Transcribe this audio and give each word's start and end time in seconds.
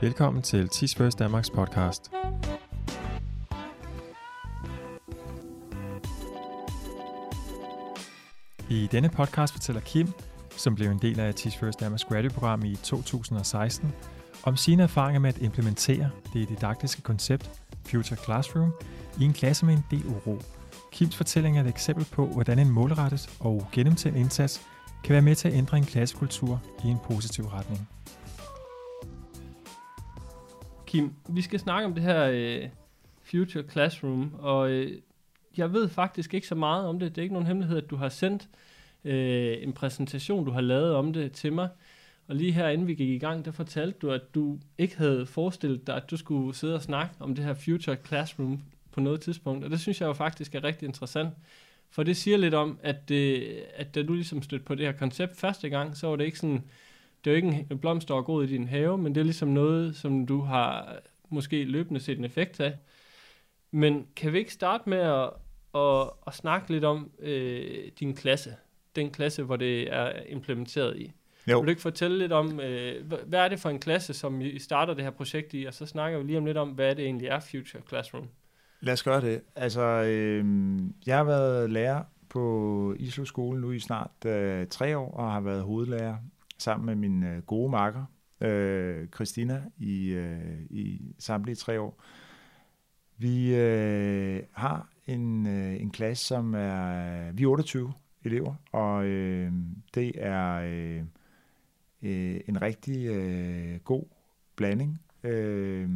Velkommen 0.00 0.42
til 0.42 0.68
Tis 0.68 0.94
First 0.94 1.18
Danmarks 1.18 1.50
podcast. 1.50 2.10
I 8.70 8.88
denne 8.92 9.08
podcast 9.08 9.52
fortæller 9.52 9.80
Kim, 9.80 10.08
som 10.50 10.74
blev 10.74 10.90
en 10.90 10.98
del 10.98 11.20
af 11.20 11.34
Tis 11.34 11.56
First 11.56 11.80
Danmarks 11.80 12.04
graduate-program 12.04 12.64
i 12.64 12.76
2016, 12.76 13.92
om 14.42 14.56
sine 14.56 14.82
erfaringer 14.82 15.20
med 15.20 15.28
at 15.28 15.38
implementere 15.38 16.10
det 16.32 16.48
didaktiske 16.48 17.02
koncept 17.02 17.50
Future 17.86 18.16
Classroom 18.24 18.72
i 19.20 19.24
en 19.24 19.32
klasse 19.32 19.66
med 19.66 19.74
en 19.74 19.84
del 19.90 20.06
uro. 20.06 20.38
Kims 20.92 21.16
fortælling 21.16 21.58
er 21.58 21.62
et 21.62 21.68
eksempel 21.68 22.04
på, 22.04 22.26
hvordan 22.26 22.58
en 22.58 22.70
målrettet 22.70 23.30
og 23.40 23.68
gennemtænkt 23.72 24.18
indsats 24.18 24.60
kan 25.04 25.12
være 25.12 25.22
med 25.22 25.34
til 25.34 25.48
at 25.48 25.54
ændre 25.54 25.76
en 25.76 25.84
klassekultur 25.84 26.60
i 26.84 26.88
en 26.88 26.98
positiv 27.08 27.46
retning. 27.46 27.88
Kim, 30.96 31.12
vi 31.28 31.42
skal 31.42 31.60
snakke 31.60 31.86
om 31.86 31.94
det 31.94 32.02
her 32.02 32.30
øh, 32.32 32.68
Future 33.22 33.64
Classroom, 33.70 34.34
og 34.38 34.70
øh, 34.70 34.98
jeg 35.56 35.72
ved 35.72 35.88
faktisk 35.88 36.34
ikke 36.34 36.46
så 36.46 36.54
meget 36.54 36.86
om 36.86 36.98
det. 36.98 37.10
Det 37.10 37.18
er 37.18 37.22
ikke 37.22 37.32
nogen 37.32 37.46
hemmelighed, 37.46 37.78
at 37.78 37.90
du 37.90 37.96
har 37.96 38.08
sendt 38.08 38.48
øh, 39.04 39.56
en 39.60 39.72
præsentation, 39.72 40.44
du 40.44 40.50
har 40.50 40.60
lavet 40.60 40.94
om 40.94 41.12
det 41.12 41.32
til 41.32 41.52
mig. 41.52 41.68
Og 42.28 42.36
lige 42.36 42.52
her, 42.52 42.68
inden 42.68 42.86
vi 42.86 42.94
gik 42.94 43.08
i 43.08 43.18
gang, 43.18 43.44
der 43.44 43.50
fortalte 43.50 43.98
du, 43.98 44.10
at 44.10 44.34
du 44.34 44.58
ikke 44.78 44.96
havde 44.96 45.26
forestillet 45.26 45.86
dig, 45.86 45.96
at 45.96 46.10
du 46.10 46.16
skulle 46.16 46.54
sidde 46.54 46.74
og 46.74 46.82
snakke 46.82 47.14
om 47.20 47.34
det 47.34 47.44
her 47.44 47.54
Future 47.54 47.96
Classroom 48.06 48.62
på 48.92 49.00
noget 49.00 49.20
tidspunkt. 49.20 49.64
Og 49.64 49.70
det 49.70 49.80
synes 49.80 50.00
jeg 50.00 50.06
jo 50.06 50.12
faktisk 50.12 50.54
er 50.54 50.64
rigtig 50.64 50.86
interessant. 50.86 51.30
For 51.90 52.02
det 52.02 52.16
siger 52.16 52.36
lidt 52.36 52.54
om, 52.54 52.78
at, 52.82 53.10
øh, 53.10 53.42
at 53.74 53.94
da 53.94 54.02
du 54.02 54.12
ligesom 54.12 54.42
stødte 54.42 54.64
på 54.64 54.74
det 54.74 54.86
her 54.86 54.92
koncept 54.92 55.36
første 55.36 55.68
gang, 55.68 55.96
så 55.96 56.06
var 56.06 56.16
det 56.16 56.24
ikke 56.24 56.38
sådan, 56.38 56.62
det 57.26 57.32
er 57.32 57.40
jo 57.40 57.46
ikke 57.46 57.66
en 57.70 57.78
blomst, 57.78 58.08
der 58.08 58.16
er 58.16 58.22
god 58.22 58.44
i 58.44 58.46
din 58.46 58.68
have, 58.68 58.98
men 58.98 59.14
det 59.14 59.20
er 59.20 59.24
ligesom 59.24 59.48
noget, 59.48 59.96
som 59.96 60.26
du 60.26 60.40
har 60.40 60.98
måske 61.28 61.64
løbende 61.64 62.00
set 62.00 62.18
en 62.18 62.24
effekt 62.24 62.60
af. 62.60 62.78
Men 63.70 64.06
kan 64.16 64.32
vi 64.32 64.38
ikke 64.38 64.52
starte 64.52 64.88
med 64.88 64.98
at, 64.98 65.30
at, 65.74 66.10
at 66.26 66.34
snakke 66.34 66.72
lidt 66.72 66.84
om 66.84 67.10
øh, 67.18 67.90
din 68.00 68.14
klasse? 68.14 68.54
Den 68.96 69.10
klasse, 69.10 69.42
hvor 69.42 69.56
det 69.56 69.92
er 69.92 70.12
implementeret 70.28 70.96
i. 70.96 71.12
Jo. 71.50 71.58
Vil 71.58 71.66
du 71.66 71.70
ikke 71.70 71.82
fortælle 71.82 72.18
lidt 72.18 72.32
om, 72.32 72.60
øh, 72.60 73.12
hvad 73.26 73.40
er 73.40 73.48
det 73.48 73.60
for 73.60 73.70
en 73.70 73.78
klasse, 73.78 74.14
som 74.14 74.40
I 74.40 74.58
starter 74.58 74.94
det 74.94 75.04
her 75.04 75.10
projekt 75.10 75.54
i, 75.54 75.64
og 75.64 75.74
så 75.74 75.86
snakker 75.86 76.18
vi 76.18 76.24
lige 76.24 76.38
om 76.38 76.44
lidt 76.44 76.56
om, 76.56 76.68
hvad 76.68 76.94
det 76.94 77.04
egentlig 77.04 77.28
er 77.28 77.40
Future 77.40 77.82
Classroom. 77.88 78.28
Lad 78.80 78.92
os 78.92 79.02
gøre 79.02 79.20
det. 79.20 79.40
Altså, 79.56 79.82
øh, 79.82 80.44
jeg 81.06 81.16
har 81.16 81.24
været 81.24 81.70
lærer 81.70 82.02
på 82.28 82.94
Islo 82.98 83.24
Skole 83.24 83.60
nu 83.60 83.72
i 83.72 83.78
snart 83.78 84.24
øh, 84.26 84.66
tre 84.66 84.98
år, 84.98 85.10
og 85.10 85.32
har 85.32 85.40
været 85.40 85.62
hovedlærer 85.62 86.16
sammen 86.58 86.86
med 86.86 86.94
min 86.94 87.22
øh, 87.22 87.42
gode 87.42 87.70
makker, 87.70 88.04
øh, 88.40 89.08
Christina, 89.08 89.62
i, 89.78 90.08
øh, 90.08 90.60
i 90.70 91.14
samtlige 91.18 91.56
tre 91.56 91.80
år. 91.80 92.02
Vi 93.18 93.54
øh, 93.54 94.42
har 94.52 94.88
en, 95.06 95.46
øh, 95.46 95.80
en 95.80 95.90
klasse, 95.90 96.24
som 96.24 96.54
er, 96.54 97.32
vi 97.32 97.42
er 97.42 97.48
28 97.48 97.92
elever, 98.24 98.54
og 98.72 99.04
øh, 99.04 99.52
det 99.94 100.12
er 100.16 100.54
øh, 100.54 101.02
øh, 102.02 102.40
en 102.48 102.62
rigtig 102.62 103.06
øh, 103.06 103.80
god 103.80 104.04
blanding. 104.56 105.00
Øh, 105.22 105.90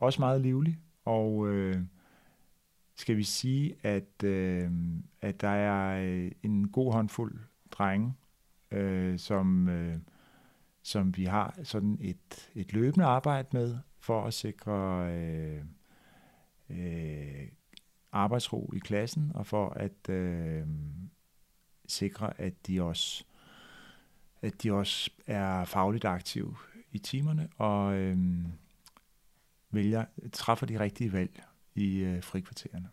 også 0.00 0.20
meget 0.20 0.40
livlig, 0.40 0.78
og 1.04 1.48
øh, 1.48 1.76
skal 2.96 3.16
vi 3.16 3.22
sige, 3.22 3.74
at, 3.82 4.24
øh, 4.24 4.70
at 5.20 5.40
der 5.40 5.48
er 5.48 6.04
øh, 6.04 6.30
en 6.42 6.68
god 6.68 6.92
håndfuld 6.92 7.38
drenge, 7.70 8.14
øh, 8.72 9.18
som, 9.18 9.68
øh, 9.68 9.96
som 10.82 11.16
vi 11.16 11.24
har 11.24 11.58
sådan 11.62 11.98
et, 12.00 12.50
et 12.54 12.72
løbende 12.72 13.06
arbejde 13.06 13.48
med 13.52 13.78
for 13.98 14.24
at 14.24 14.34
sikre 14.34 15.08
øh, 15.12 15.64
øh, 16.70 17.48
arbejdsro 18.12 18.72
i 18.76 18.78
klassen 18.78 19.32
og 19.34 19.46
for 19.46 19.68
at 19.68 20.08
øh, 20.08 20.66
sikre, 21.86 22.40
at 22.40 22.66
de 22.66 22.82
også 22.82 23.24
at 24.42 24.62
de 24.62 24.72
også 24.72 25.10
er 25.26 25.64
fagligt 25.64 26.04
aktive 26.04 26.56
i 26.92 26.98
timerne 26.98 27.48
og 27.56 27.94
øh, 27.94 28.18
vælger, 29.70 30.04
træffer 30.32 30.66
de 30.66 30.80
rigtige 30.80 31.12
valg 31.12 31.42
i 31.74 31.98
øh, 31.98 32.22
frikvartererne. 32.22 32.88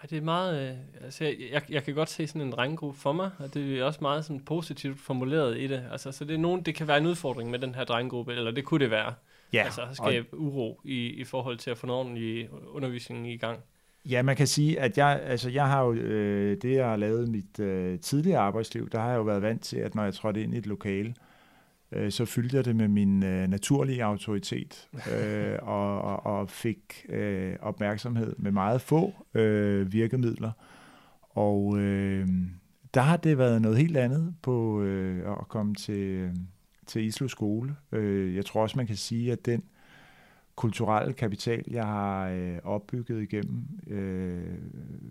Ej, 0.00 0.06
det 0.10 0.18
er 0.18 0.22
meget... 0.22 0.70
Øh, 0.70 0.76
altså, 1.04 1.24
jeg, 1.24 1.62
jeg 1.68 1.84
kan 1.84 1.94
godt 1.94 2.10
se 2.10 2.26
sådan 2.26 2.42
en 2.42 2.52
drenggruppe 2.52 3.00
for 3.00 3.12
mig, 3.12 3.30
og 3.38 3.54
det 3.54 3.78
er 3.78 3.84
også 3.84 3.98
meget 4.02 4.24
sådan 4.24 4.40
positivt 4.40 5.00
formuleret 5.00 5.58
i 5.58 5.66
det. 5.66 5.82
Altså, 5.92 6.12
så 6.12 6.24
det, 6.24 6.34
er 6.34 6.38
nogen, 6.38 6.62
det 6.62 6.74
kan 6.74 6.88
være 6.88 6.98
en 6.98 7.06
udfordring 7.06 7.50
med 7.50 7.58
den 7.58 7.74
her 7.74 7.84
drenggruppe, 7.84 8.34
eller 8.34 8.50
det 8.50 8.64
kunne 8.64 8.80
det 8.80 8.90
være. 8.90 9.14
Ja, 9.52 9.62
altså 9.62 9.82
skabe 9.92 10.26
og... 10.32 10.38
uro 10.38 10.80
i, 10.84 11.06
i 11.06 11.24
forhold 11.24 11.56
til 11.58 11.70
at 11.70 11.78
få 11.78 11.86
en 11.86 11.90
ordentlig 11.90 12.48
undervisning 12.68 13.32
i 13.32 13.36
gang. 13.36 13.58
Ja, 14.04 14.22
man 14.22 14.36
kan 14.36 14.46
sige, 14.46 14.80
at 14.80 14.98
jeg, 14.98 15.20
altså 15.24 15.50
jeg 15.50 15.68
har 15.68 15.84
jo, 15.84 15.92
øh, 15.92 16.62
det 16.62 16.76
jeg 16.76 16.88
har 16.88 16.96
lavet 16.96 17.26
i 17.26 17.30
mit 17.30 17.60
øh, 17.60 18.00
tidligere 18.00 18.40
arbejdsliv, 18.40 18.90
der 18.90 19.00
har 19.00 19.08
jeg 19.08 19.16
jo 19.16 19.22
været 19.22 19.42
vant 19.42 19.62
til, 19.62 19.76
at 19.76 19.94
når 19.94 20.04
jeg 20.04 20.14
trådte 20.14 20.42
ind 20.42 20.54
i 20.54 20.58
et 20.58 20.66
lokale, 20.66 21.08
øh, 21.08 21.14
øh, 21.92 22.10
så 22.10 22.24
fyldte 22.24 22.56
jeg 22.56 22.64
det 22.64 22.76
med 22.76 22.88
min 22.88 23.22
øh, 23.22 23.48
naturlige 23.48 24.04
autoritet 24.04 24.88
øh, 25.12 25.58
og, 25.62 26.02
og, 26.02 26.26
og 26.26 26.50
fik 26.50 27.06
øh, 27.08 27.56
opmærksomhed 27.60 28.34
med 28.38 28.52
meget 28.52 28.80
få 28.80 29.26
øh, 29.34 29.92
virkemidler. 29.92 30.52
Og 31.30 31.78
øh, 31.78 32.28
der 32.94 33.00
har 33.00 33.16
det 33.16 33.38
været 33.38 33.62
noget 33.62 33.78
helt 33.78 33.96
andet 33.96 34.34
på 34.42 34.82
øh, 34.82 35.32
at 35.40 35.48
komme 35.48 35.74
til, 35.74 36.30
til 36.86 37.04
Islo 37.04 37.28
skole. 37.28 37.76
Øh, 37.92 38.34
jeg 38.34 38.46
tror 38.46 38.62
også, 38.62 38.76
man 38.76 38.86
kan 38.86 38.96
sige, 38.96 39.32
at 39.32 39.46
den 39.46 39.62
kulturelle 40.56 41.12
kapital, 41.12 41.64
jeg 41.70 41.86
har 41.86 42.28
øh, 42.28 42.58
opbygget 42.64 43.22
igennem 43.22 43.64
øh, 43.86 44.58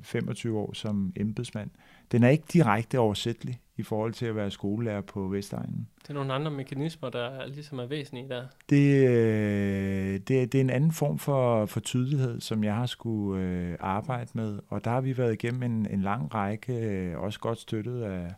25 0.04 0.58
år 0.58 0.74
som 0.74 1.14
embedsmand, 1.16 1.70
den 2.12 2.24
er 2.24 2.30
ikke 2.30 2.44
direkte 2.54 3.00
oversættelig 3.00 3.60
i 3.78 3.84
forhold 3.84 4.14
til 4.14 4.26
at 4.26 4.36
være 4.36 4.52
skolelærer 4.52 5.02
på 5.02 5.28
Vestegnen. 5.28 5.88
Det 6.02 6.10
er 6.10 6.14
nogle 6.14 6.34
andre 6.34 6.52
mekanismer, 6.52 7.10
der 7.10 7.48
ligesom 7.48 7.80
er 7.80 7.86
væsentlige 7.86 8.30
der. 8.30 8.46
Det, 8.70 9.08
øh, 9.08 10.14
det, 10.14 10.28
det 10.28 10.56
er 10.56 10.62
en 10.62 10.70
anden 10.70 10.92
form 10.92 11.20
for, 11.20 11.66
for 11.66 11.80
tydelighed, 11.80 12.42
som 12.42 12.64
jeg 12.64 12.76
har 12.76 12.86
skulle 12.86 13.44
øh, 13.44 13.78
arbejde 13.80 14.30
med, 14.34 14.60
og 14.68 14.86
der 14.86 14.92
har 14.92 15.02
vi 15.02 15.18
været 15.18 15.34
igennem 15.34 15.64
en, 15.64 15.88
en 15.90 16.02
lang 16.02 16.34
række, 16.34 16.74
øh, 16.74 17.20
også 17.20 17.40
godt 17.40 17.60
støttet 17.60 18.02
af, 18.02 18.34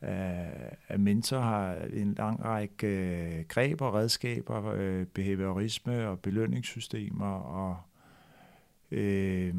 af, 0.00 0.50
af 0.88 0.98
mentor, 0.98 1.40
har 1.40 1.74
en 1.92 2.14
lang 2.14 2.44
række 2.44 2.86
øh, 2.86 3.44
greb 3.48 3.80
og 3.80 3.94
redskaber, 3.94 4.72
øh, 4.76 5.06
behaviorisme 5.06 6.08
og 6.08 6.20
belønningssystemer, 6.20 7.34
og 7.34 7.76
øh, 8.90 9.54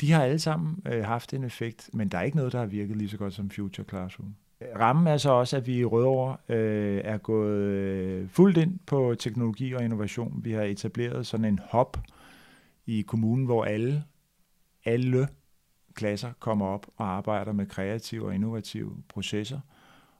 de 0.00 0.12
har 0.12 0.22
alle 0.22 0.38
sammen 0.38 0.82
øh, 0.86 1.04
haft 1.04 1.34
en 1.34 1.44
effekt, 1.44 1.90
men 1.92 2.08
der 2.08 2.18
er 2.18 2.22
ikke 2.22 2.36
noget, 2.36 2.52
der 2.52 2.58
har 2.58 2.66
virket 2.66 2.96
lige 2.96 3.08
så 3.08 3.16
godt 3.16 3.34
som 3.34 3.50
Future 3.50 3.86
Classroom. 3.88 4.34
Rammen 4.76 5.06
er 5.06 5.16
så 5.16 5.30
også, 5.30 5.56
at 5.56 5.66
vi 5.66 5.78
i 5.78 5.84
Rødovre 5.84 6.36
øh, 6.48 7.00
er 7.04 7.18
gået 7.18 7.60
øh, 7.60 8.28
fuldt 8.28 8.56
ind 8.56 8.78
på 8.86 9.14
teknologi 9.18 9.72
og 9.72 9.84
innovation. 9.84 10.40
Vi 10.44 10.52
har 10.52 10.62
etableret 10.62 11.26
sådan 11.26 11.44
en 11.44 11.60
hop 11.64 11.96
i 12.86 13.02
kommunen, 13.02 13.44
hvor 13.44 13.64
alle, 13.64 14.04
alle 14.84 15.28
klasser 15.94 16.32
kommer 16.38 16.66
op 16.66 16.86
og 16.96 17.06
arbejder 17.06 17.52
med 17.52 17.66
kreative 17.66 18.26
og 18.26 18.34
innovative 18.34 18.96
processer, 19.08 19.60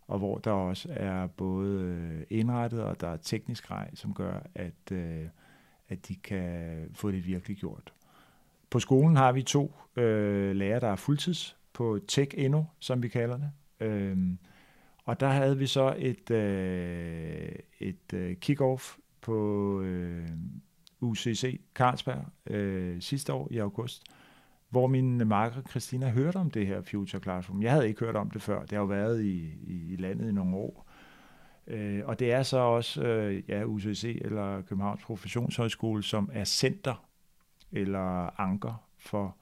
og 0.07 0.19
hvor 0.19 0.39
der 0.39 0.51
også 0.51 0.89
er 0.91 1.27
både 1.27 1.81
øh, 1.81 2.23
indrettet 2.31 2.83
og 2.83 3.01
der 3.01 3.09
er 3.09 3.17
teknisk 3.17 3.67
grej, 3.67 3.91
som 3.95 4.15
gør, 4.15 4.41
at, 4.55 4.93
øh, 4.93 5.25
at 5.89 6.09
de 6.09 6.15
kan 6.15 6.75
få 6.93 7.11
det 7.11 7.27
virkelig 7.27 7.57
gjort. 7.57 7.93
På 8.75 8.81
skolen 8.81 9.17
har 9.17 9.33
vi 9.33 9.43
to 9.43 9.75
øh, 9.97 10.57
lærere, 10.57 10.81
der 10.81 10.89
er 10.89 10.97
fuldtids 10.97 11.57
på 11.73 11.99
Tech 12.09 12.31
Inno, 12.35 12.63
som 12.81 13.03
vi 13.03 13.09
kalder 13.09 13.37
det. 13.37 13.51
Øhm, 13.81 14.39
og 15.05 15.21
der 15.21 15.29
havde 15.29 15.59
vi 15.59 15.67
så 15.67 15.95
et, 15.99 16.31
øh, 16.31 17.53
et 17.81 18.13
øh, 18.15 18.37
kick-off 18.45 18.99
på 19.21 19.81
øh, 19.81 20.29
UCC 21.01 21.61
Carlsberg 21.75 22.25
øh, 22.47 23.01
sidste 23.01 23.33
år 23.33 23.49
i 23.51 23.59
august, 23.59 24.03
hvor 24.69 24.87
min 24.87 25.29
marker 25.29 25.63
Christina 25.63 26.11
hørte 26.11 26.37
om 26.37 26.51
det 26.51 26.67
her 26.67 26.83
Future 26.83 27.23
Classroom. 27.23 27.63
Jeg 27.63 27.73
havde 27.73 27.89
ikke 27.89 28.01
hørt 28.01 28.17
om 28.17 28.31
det 28.31 28.43
før. 28.43 28.61
Det 28.61 28.71
har 28.71 28.79
jo 28.79 28.85
været 28.85 29.25
i, 29.25 29.53
i, 29.63 29.93
i 29.93 29.97
landet 29.97 30.29
i 30.29 30.33
nogle 30.33 30.57
år. 30.57 30.91
Øh, 31.67 32.03
og 32.05 32.19
det 32.19 32.33
er 32.33 32.43
så 32.43 32.59
også 32.59 33.03
øh, 33.03 33.43
ja, 33.49 33.65
UCC 33.65 34.19
eller 34.25 34.63
Københavns 34.63 35.05
Professionshøjskole, 35.05 36.03
som 36.03 36.31
er 36.33 36.45
center 36.45 37.09
eller 37.75 38.41
anker 38.41 38.89
for 38.99 39.37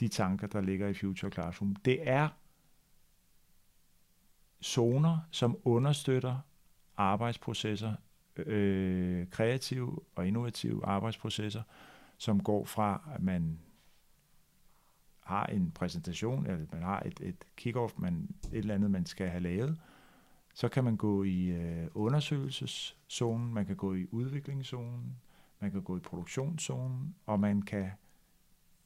de 0.00 0.08
tanker, 0.08 0.46
der 0.46 0.60
ligger 0.60 0.88
i 0.88 0.94
Future 0.94 1.30
Classroom. 1.30 1.76
Det 1.76 2.08
er 2.08 2.28
zoner, 4.62 5.18
som 5.30 5.58
understøtter 5.64 6.38
arbejdsprocesser, 6.96 7.94
øh, 8.36 9.26
kreative 9.30 10.00
og 10.14 10.28
innovative 10.28 10.86
arbejdsprocesser, 10.86 11.62
som 12.18 12.42
går 12.42 12.64
fra, 12.64 13.08
at 13.14 13.22
man 13.22 13.58
har 15.20 15.46
en 15.46 15.70
præsentation, 15.70 16.46
eller 16.46 16.66
man 16.72 16.82
har 16.82 17.00
et, 17.00 17.20
et 17.20 17.44
kick-off, 17.60 17.98
man, 17.98 18.28
et 18.52 18.58
eller 18.58 18.74
andet, 18.74 18.90
man 18.90 19.06
skal 19.06 19.28
have 19.28 19.42
lavet, 19.42 19.80
Så 20.54 20.68
kan 20.68 20.84
man 20.84 20.96
gå 20.96 21.22
i 21.22 21.46
øh, 21.46 21.86
undersøgelseszonen, 21.94 23.54
man 23.54 23.66
kan 23.66 23.76
gå 23.76 23.94
i 23.94 24.06
udviklingszonen, 24.10 25.16
man 25.64 25.70
kan 25.70 25.82
gå 25.82 25.96
i 25.96 26.00
produktionszonen, 26.00 27.14
og 27.26 27.40
man 27.40 27.62
kan 27.62 27.90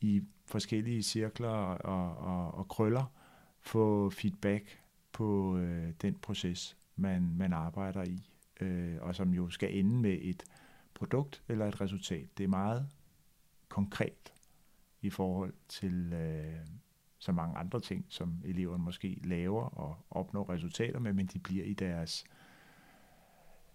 i 0.00 0.22
forskellige 0.46 1.02
cirkler 1.02 1.48
og, 1.48 2.18
og, 2.18 2.54
og 2.54 2.68
krøller 2.68 3.12
få 3.60 4.10
feedback 4.10 4.82
på 5.12 5.56
øh, 5.56 5.92
den 6.02 6.14
proces, 6.14 6.76
man, 6.96 7.34
man 7.36 7.52
arbejder 7.52 8.04
i, 8.04 8.30
øh, 8.60 8.96
og 9.00 9.14
som 9.14 9.34
jo 9.34 9.50
skal 9.50 9.78
ende 9.78 9.96
med 9.96 10.18
et 10.20 10.44
produkt 10.94 11.42
eller 11.48 11.66
et 11.66 11.80
resultat. 11.80 12.38
Det 12.38 12.44
er 12.44 12.48
meget 12.48 12.88
konkret 13.68 14.32
i 15.00 15.10
forhold 15.10 15.54
til 15.68 16.12
øh, 16.12 16.66
så 17.18 17.32
mange 17.32 17.56
andre 17.56 17.80
ting, 17.80 18.06
som 18.08 18.42
eleverne 18.44 18.84
måske 18.84 19.20
laver 19.24 19.62
og 19.62 19.96
opnår 20.10 20.50
resultater 20.50 20.98
med, 20.98 21.12
men 21.12 21.26
de 21.26 21.38
bliver 21.38 21.64
i 21.64 21.74
deres 21.74 22.24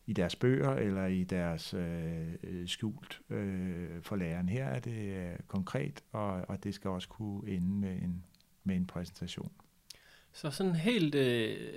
i 0.06 0.14
deres 0.14 0.36
bøger 0.36 0.72
eller 0.72 1.06
i 1.06 1.24
deres 1.24 1.74
øh, 1.74 2.34
øh, 2.44 2.68
skjult 2.68 3.22
øh, 3.30 4.02
for 4.02 4.16
læreren. 4.16 4.50
Her 4.50 4.66
er 4.66 4.80
det 4.80 5.16
øh, 5.16 5.40
konkret, 5.48 6.04
og, 6.12 6.32
og 6.50 6.64
det 6.64 6.74
skal 6.74 6.90
også 6.90 7.08
kunne 7.08 7.50
ende 7.50 7.68
med 7.68 7.92
en, 7.92 8.26
med 8.64 8.76
en 8.76 8.88
præsentation. 8.88 9.52
Så 10.34 10.52
sådan 10.52 10.76
helt 10.76 11.16
øh, 11.16 11.74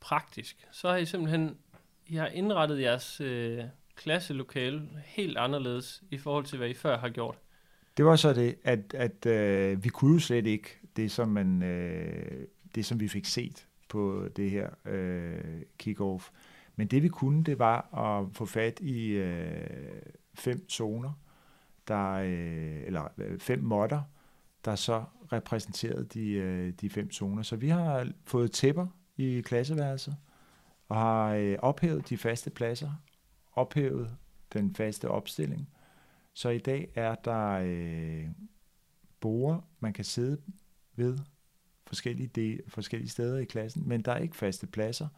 praktisk, 0.00 0.66
så 0.72 0.88
har 0.88 0.96
I 0.96 1.04
simpelthen 1.04 1.56
I 2.06 2.14
har 2.14 2.26
indrettet 2.26 2.80
jeres 2.80 3.20
øh, 3.20 3.64
klasselokale 3.96 4.88
helt 5.04 5.38
anderledes 5.38 6.02
i 6.10 6.18
forhold 6.18 6.44
til, 6.44 6.58
hvad 6.58 6.68
I 6.68 6.74
før 6.74 6.98
har 6.98 7.08
gjort. 7.08 7.38
Det 7.96 8.04
var 8.04 8.16
så 8.16 8.32
det, 8.32 8.56
at, 8.64 8.94
at 8.94 9.26
øh, 9.26 9.84
vi 9.84 9.88
kunne 9.88 10.14
jo 10.14 10.20
slet 10.20 10.46
ikke 10.46 10.78
det, 10.96 11.10
som, 11.10 11.28
man, 11.28 11.62
øh, 11.62 12.46
det, 12.74 12.86
som 12.86 13.00
vi 13.00 13.08
fik 13.08 13.24
set 13.24 13.66
på 13.88 14.28
det 14.36 14.50
her 14.50 14.70
øh, 14.84 15.62
kick-off. 15.82 16.30
Men 16.76 16.86
det 16.86 17.02
vi 17.02 17.08
kunne, 17.08 17.44
det 17.44 17.58
var 17.58 17.94
at 17.94 18.36
få 18.36 18.44
fat 18.44 18.80
i 18.80 19.08
øh, 19.08 20.02
fem 20.34 20.68
zoner, 20.68 21.12
der, 21.88 22.12
øh, 22.12 22.82
eller 22.86 23.08
øh, 23.18 23.38
fem 23.38 23.62
modder, 23.62 24.02
der 24.64 24.74
så 24.74 25.04
repræsenterede 25.32 26.04
de, 26.04 26.30
øh, 26.30 26.72
de 26.80 26.90
fem 26.90 27.12
zoner. 27.12 27.42
Så 27.42 27.56
vi 27.56 27.68
har 27.68 28.08
fået 28.24 28.52
tæpper 28.52 28.86
i 29.16 29.40
klasseværelset, 29.40 30.16
og 30.88 30.96
har 30.96 31.28
øh, 31.28 31.56
ophævet 31.58 32.08
de 32.08 32.18
faste 32.18 32.50
pladser, 32.50 32.92
ophævet 33.52 34.16
den 34.52 34.74
faste 34.74 35.08
opstilling. 35.08 35.68
Så 36.32 36.48
i 36.48 36.58
dag 36.58 36.92
er 36.94 37.14
der 37.14 37.50
øh, 37.64 38.28
borer, 39.20 39.60
man 39.80 39.92
kan 39.92 40.04
sidde 40.04 40.40
ved 40.96 41.18
forskellige, 41.86 42.26
de, 42.26 42.60
forskellige 42.68 43.10
steder 43.10 43.38
i 43.38 43.44
klassen, 43.44 43.88
men 43.88 44.02
der 44.02 44.12
er 44.12 44.18
ikke 44.18 44.36
faste 44.36 44.66
pladser. 44.66 45.08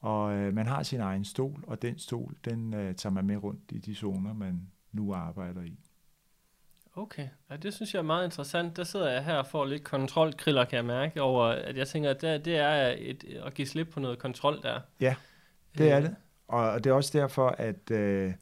Og 0.00 0.32
øh, 0.32 0.54
man 0.54 0.66
har 0.66 0.82
sin 0.82 1.00
egen 1.00 1.24
stol, 1.24 1.64
og 1.66 1.82
den 1.82 1.98
stol, 1.98 2.36
den 2.44 2.74
øh, 2.74 2.94
tager 2.94 3.12
man 3.12 3.26
med 3.26 3.36
rundt 3.36 3.72
i 3.72 3.78
de 3.78 3.94
zoner, 3.94 4.32
man 4.32 4.70
nu 4.92 5.14
arbejder 5.14 5.62
i. 5.62 5.78
Okay, 6.94 7.28
ja, 7.50 7.56
det 7.56 7.74
synes 7.74 7.94
jeg 7.94 7.98
er 7.98 8.04
meget 8.04 8.24
interessant. 8.24 8.76
Der 8.76 8.84
sidder 8.84 9.10
jeg 9.10 9.24
her 9.24 9.34
og 9.34 9.46
får 9.46 9.64
lidt 9.64 9.84
kontrolkriller, 9.84 10.64
kan 10.64 10.76
jeg 10.76 10.84
mærke, 10.84 11.22
over, 11.22 11.44
at 11.44 11.76
jeg 11.76 11.88
tænker, 11.88 12.10
at 12.10 12.20
det, 12.20 12.44
det 12.44 12.56
er 12.56 12.94
et, 12.98 13.24
at 13.44 13.54
give 13.54 13.66
slip 13.66 13.88
på 13.88 14.00
noget 14.00 14.18
kontrol 14.18 14.62
der. 14.62 14.80
Ja, 15.00 15.14
det 15.78 15.90
er 15.90 15.96
øh. 15.96 16.02
det. 16.02 16.16
Og 16.48 16.84
det 16.84 16.90
er 16.90 16.94
også 16.94 17.18
derfor, 17.18 17.48
at 17.48 17.90
øh, 17.90 18.34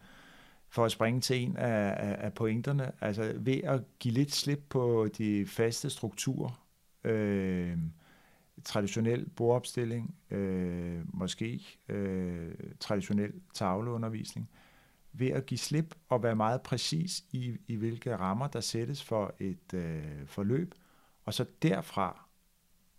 for 0.69 0.84
at 0.84 0.93
springe 0.93 1.20
til 1.20 1.43
en 1.43 1.56
af, 1.56 1.96
af, 1.99 2.16
af 2.19 2.32
pointerne, 2.32 2.93
altså 3.00 3.32
ved 3.37 3.60
at 3.64 3.81
give 3.99 4.14
lidt 4.14 4.32
slip 4.32 4.62
på 4.69 5.08
de 5.19 5.46
faste 5.46 5.90
strukturer, 5.90 6.66
øh, 7.05 7.78
traditionel 8.64 9.28
bordopstilling, 9.28 10.14
øh, 10.31 11.00
måske 11.14 11.66
øh, 11.88 12.55
traditionel 12.81 13.32
tavleundervisning, 13.55 14.50
ved 15.12 15.28
at 15.28 15.46
give 15.46 15.58
slip 15.58 15.94
og 16.08 16.22
være 16.22 16.37
meget 16.37 16.62
præcis 16.62 17.25
i, 17.32 17.56
i 17.66 17.76
hvilke 17.76 18.16
rammer, 18.16 18.46
der 18.46 18.60
sættes 18.60 19.05
for 19.05 19.34
et 19.38 19.75
øh, 19.75 20.26
forløb, 20.26 20.75
og 21.25 21.34
så 21.34 21.46
derfra 21.62 22.28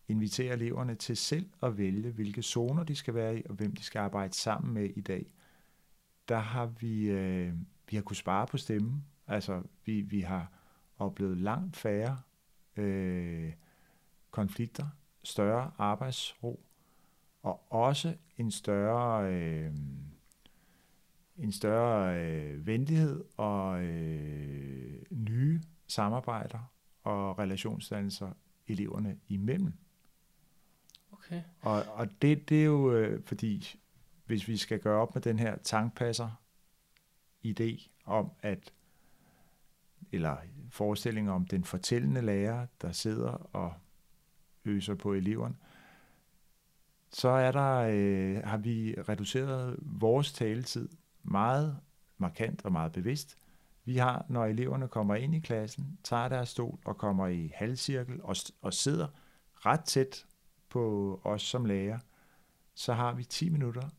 invitere 0.08 0.54
eleverne 0.54 0.96
til 0.96 1.18
selv 1.18 1.50
at 1.64 1.78
vælge, 1.78 2.12
hvilke 2.12 2.42
zoner 2.42 2.84
de 2.84 2.96
skal 2.96 3.14
være 3.14 3.40
i, 3.40 3.44
og 3.50 3.56
hvem 3.56 3.76
de 3.76 3.84
skal 3.84 4.00
arbejde 4.00 4.34
sammen 4.34 4.74
med 4.74 4.90
i 4.96 5.02
dag. 5.02 5.34
Der 6.30 6.38
har 6.38 6.66
vi, 6.66 7.10
øh, 7.10 7.54
vi 7.90 7.96
har 7.96 8.04
kunnet 8.04 8.18
spare 8.18 8.48
på 8.48 8.58
stemmen. 8.58 9.06
Altså, 9.28 9.64
vi, 9.86 10.02
vi 10.02 10.22
har 10.22 10.52
oplevet 10.98 11.38
langt 11.38 11.78
færre 11.78 12.18
øh, 12.78 13.54
konflikter, 14.32 14.88
større 15.24 15.72
arbejdsro, 15.78 16.66
og 17.44 17.74
også 17.74 18.16
en 18.38 18.52
større, 18.52 19.34
øh, 19.34 19.74
en 21.38 21.52
større 21.52 22.20
øh, 22.20 22.68
venlighed 22.68 23.24
og 23.38 23.82
øh, 23.84 25.02
nye 25.12 25.62
samarbejder 25.88 26.72
og 27.04 27.40
relationsdannelser 27.40 28.32
eleverne 28.68 29.20
imellem. 29.28 29.74
Okay. 31.12 31.42
Og, 31.62 31.84
og 31.94 32.22
det, 32.22 32.50
det 32.50 32.62
er 32.62 32.66
jo 32.66 32.94
øh, 32.94 33.24
fordi, 33.26 33.80
hvis 34.26 34.48
vi 34.48 34.58
skal 34.58 34.80
gøre 34.80 35.02
op 35.02 35.16
med 35.16 35.22
den 35.22 35.40
her 35.40 35.58
tankpasser 35.58 36.30
idé 37.46 37.90
om, 38.06 38.32
at 38.42 38.74
eller 40.12 40.38
forestilling 40.70 41.32
om 41.32 41.46
den 41.46 41.64
fortællende 41.64 42.22
lærer, 42.22 42.68
der 42.82 42.92
sidder 42.92 43.32
og 43.56 43.74
øser 44.66 44.96
på 44.96 45.14
eleverne, 45.14 45.56
så 47.12 47.30
er 47.30 47.52
der, 47.52 47.88
øh, 47.92 48.44
har 48.44 48.58
vi 48.58 48.96
reduceret 49.10 49.80
vores 49.82 50.34
taletid 50.34 50.90
meget 51.24 51.80
markant 52.18 52.66
og 52.66 52.72
meget 52.72 52.92
bevidst. 52.92 53.38
Vi 53.86 53.98
har, 53.98 54.26
når 54.30 54.46
eleverne 54.46 54.88
kommer 54.88 55.16
ind 55.16 55.36
i 55.36 55.40
klassen, 55.40 56.00
tager 56.04 56.30
deres 56.30 56.50
stol 56.50 56.80
og 56.86 56.98
kommer 56.98 57.28
i 57.28 57.52
halvcirkel 57.56 58.22
og, 58.24 58.36
og 58.62 58.74
sidder 58.74 59.08
ret 59.54 59.84
tæt 59.84 60.26
på 60.70 61.22
os 61.24 61.42
som 61.42 61.66
lærer, 61.66 62.00
så 62.74 62.94
har 62.94 63.14
vi 63.14 63.24
10 63.24 63.50
minutter 63.50 63.90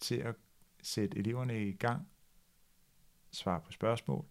til 0.00 0.14
at 0.14 0.34
sætte 0.82 1.18
eleverne 1.18 1.68
i 1.68 1.72
gang, 1.72 2.08
svare 3.32 3.60
på 3.60 3.72
spørgsmål 3.72 4.24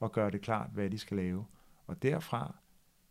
og 0.00 0.12
gøre 0.12 0.30
det 0.30 0.42
klart, 0.42 0.70
hvad 0.70 0.90
de 0.90 0.98
skal 0.98 1.16
lave. 1.16 1.46
Og 1.86 2.02
derfra 2.02 2.54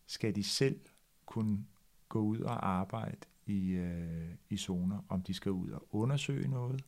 skal 0.05 0.35
de 0.35 0.43
selv 0.43 0.79
kunne 1.25 1.65
gå 2.13 2.19
ud 2.19 2.39
og 2.39 2.69
arbejde 2.69 3.17
i, 3.45 3.71
øh, 3.71 4.29
i 4.49 4.57
zoner, 4.57 5.05
om 5.09 5.21
de 5.21 5.33
skal 5.33 5.51
ud 5.51 5.69
og 5.69 5.87
undersøge 5.91 6.47
noget, 6.47 6.81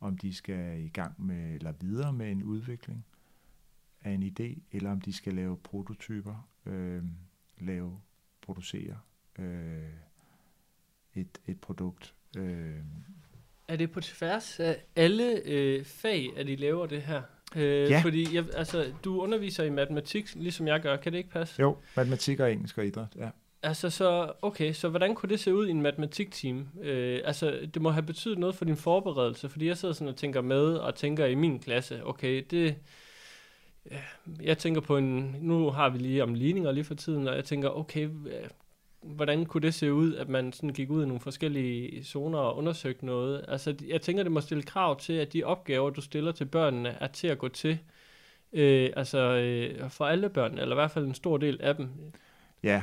om 0.00 0.18
de 0.18 0.34
skal 0.34 0.80
i 0.80 0.88
gang 0.88 1.26
med 1.26 1.54
eller 1.54 1.72
videre 1.72 2.12
med 2.12 2.30
en 2.30 2.42
udvikling 2.42 3.04
af 4.04 4.10
en 4.10 4.22
idé, 4.22 4.60
eller 4.72 4.90
om 4.90 5.00
de 5.00 5.12
skal 5.12 5.34
lave 5.34 5.56
prototyper, 5.56 6.48
øh, 6.66 7.02
lave, 7.58 8.00
producere 8.40 8.98
øh, 9.38 9.92
et, 11.14 11.40
et 11.46 11.60
produkt. 11.60 12.14
Øh. 12.36 12.76
Er 13.68 13.76
det 13.76 13.90
på 13.90 14.00
tværs 14.00 14.60
af 14.60 14.84
alle 14.96 15.42
øh, 15.44 15.84
fag, 15.84 16.30
at 16.36 16.48
I 16.48 16.56
laver 16.56 16.86
det 16.86 17.02
her? 17.02 17.22
Øh, 17.56 17.90
Ja. 17.90 18.00
Fordi 18.04 18.34
jeg, 18.34 18.44
altså, 18.54 18.94
du 19.04 19.20
underviser 19.20 19.64
i 19.64 19.70
matematik, 19.70 20.34
ligesom 20.34 20.66
jeg 20.66 20.80
gør. 20.80 20.96
Kan 20.96 21.12
det 21.12 21.18
ikke 21.18 21.30
passe? 21.30 21.60
Jo, 21.60 21.76
matematik 21.96 22.40
og 22.40 22.52
engelsk 22.52 22.78
og 22.78 22.86
idræt, 22.86 23.16
ja. 23.16 23.30
Altså, 23.62 23.90
så, 23.90 24.32
okay, 24.42 24.72
så 24.72 24.88
hvordan 24.88 25.14
kunne 25.14 25.30
det 25.30 25.40
se 25.40 25.54
ud 25.54 25.66
i 25.66 25.70
en 25.70 25.82
matematikteam? 25.82 26.68
Øh, 26.82 27.20
altså, 27.24 27.68
det 27.74 27.82
må 27.82 27.90
have 27.90 28.02
betydet 28.02 28.38
noget 28.38 28.54
for 28.54 28.64
din 28.64 28.76
forberedelse, 28.76 29.48
fordi 29.48 29.66
jeg 29.66 29.76
sidder 29.78 29.94
sådan 29.94 30.08
og 30.08 30.16
tænker 30.16 30.40
med, 30.40 30.74
og 30.76 30.94
tænker 30.94 31.26
i 31.26 31.34
min 31.34 31.58
klasse, 31.60 32.06
okay, 32.06 32.46
det... 32.50 32.76
ja, 33.90 34.00
Jeg 34.42 34.58
tænker 34.58 34.80
på 34.80 34.96
en... 34.96 35.36
Nu 35.40 35.70
har 35.70 35.88
vi 35.88 35.98
lige 35.98 36.22
om 36.22 36.34
ligninger 36.34 36.72
lige 36.72 36.84
for 36.84 36.94
tiden, 36.94 37.28
og 37.28 37.36
jeg 37.36 37.44
tænker, 37.44 37.68
okay, 37.68 38.08
hvordan 39.02 39.46
kunne 39.46 39.62
det 39.62 39.74
se 39.74 39.92
ud, 39.92 40.14
at 40.14 40.28
man 40.28 40.52
sådan 40.52 40.70
gik 40.70 40.90
ud 40.90 41.02
i 41.04 41.06
nogle 41.06 41.20
forskellige 41.20 42.04
zoner 42.04 42.38
og 42.38 42.56
undersøgte 42.56 43.06
noget? 43.06 43.44
Altså, 43.48 43.74
jeg 43.88 44.00
tænker, 44.02 44.22
det 44.22 44.32
må 44.32 44.40
stille 44.40 44.62
krav 44.62 45.00
til, 45.00 45.12
at 45.12 45.32
de 45.32 45.44
opgaver, 45.44 45.90
du 45.90 46.00
stiller 46.00 46.32
til 46.32 46.44
børnene, 46.44 46.88
er 46.88 47.06
til 47.06 47.28
at 47.28 47.38
gå 47.38 47.48
til. 47.48 47.78
Øh, 48.52 48.90
altså, 48.96 49.18
øh, 49.18 49.90
for 49.90 50.06
alle 50.06 50.28
børn, 50.28 50.58
eller 50.58 50.74
i 50.76 50.80
hvert 50.80 50.90
fald 50.90 51.04
en 51.06 51.14
stor 51.14 51.36
del 51.36 51.60
af 51.62 51.76
dem. 51.76 51.88
Ja, 52.62 52.82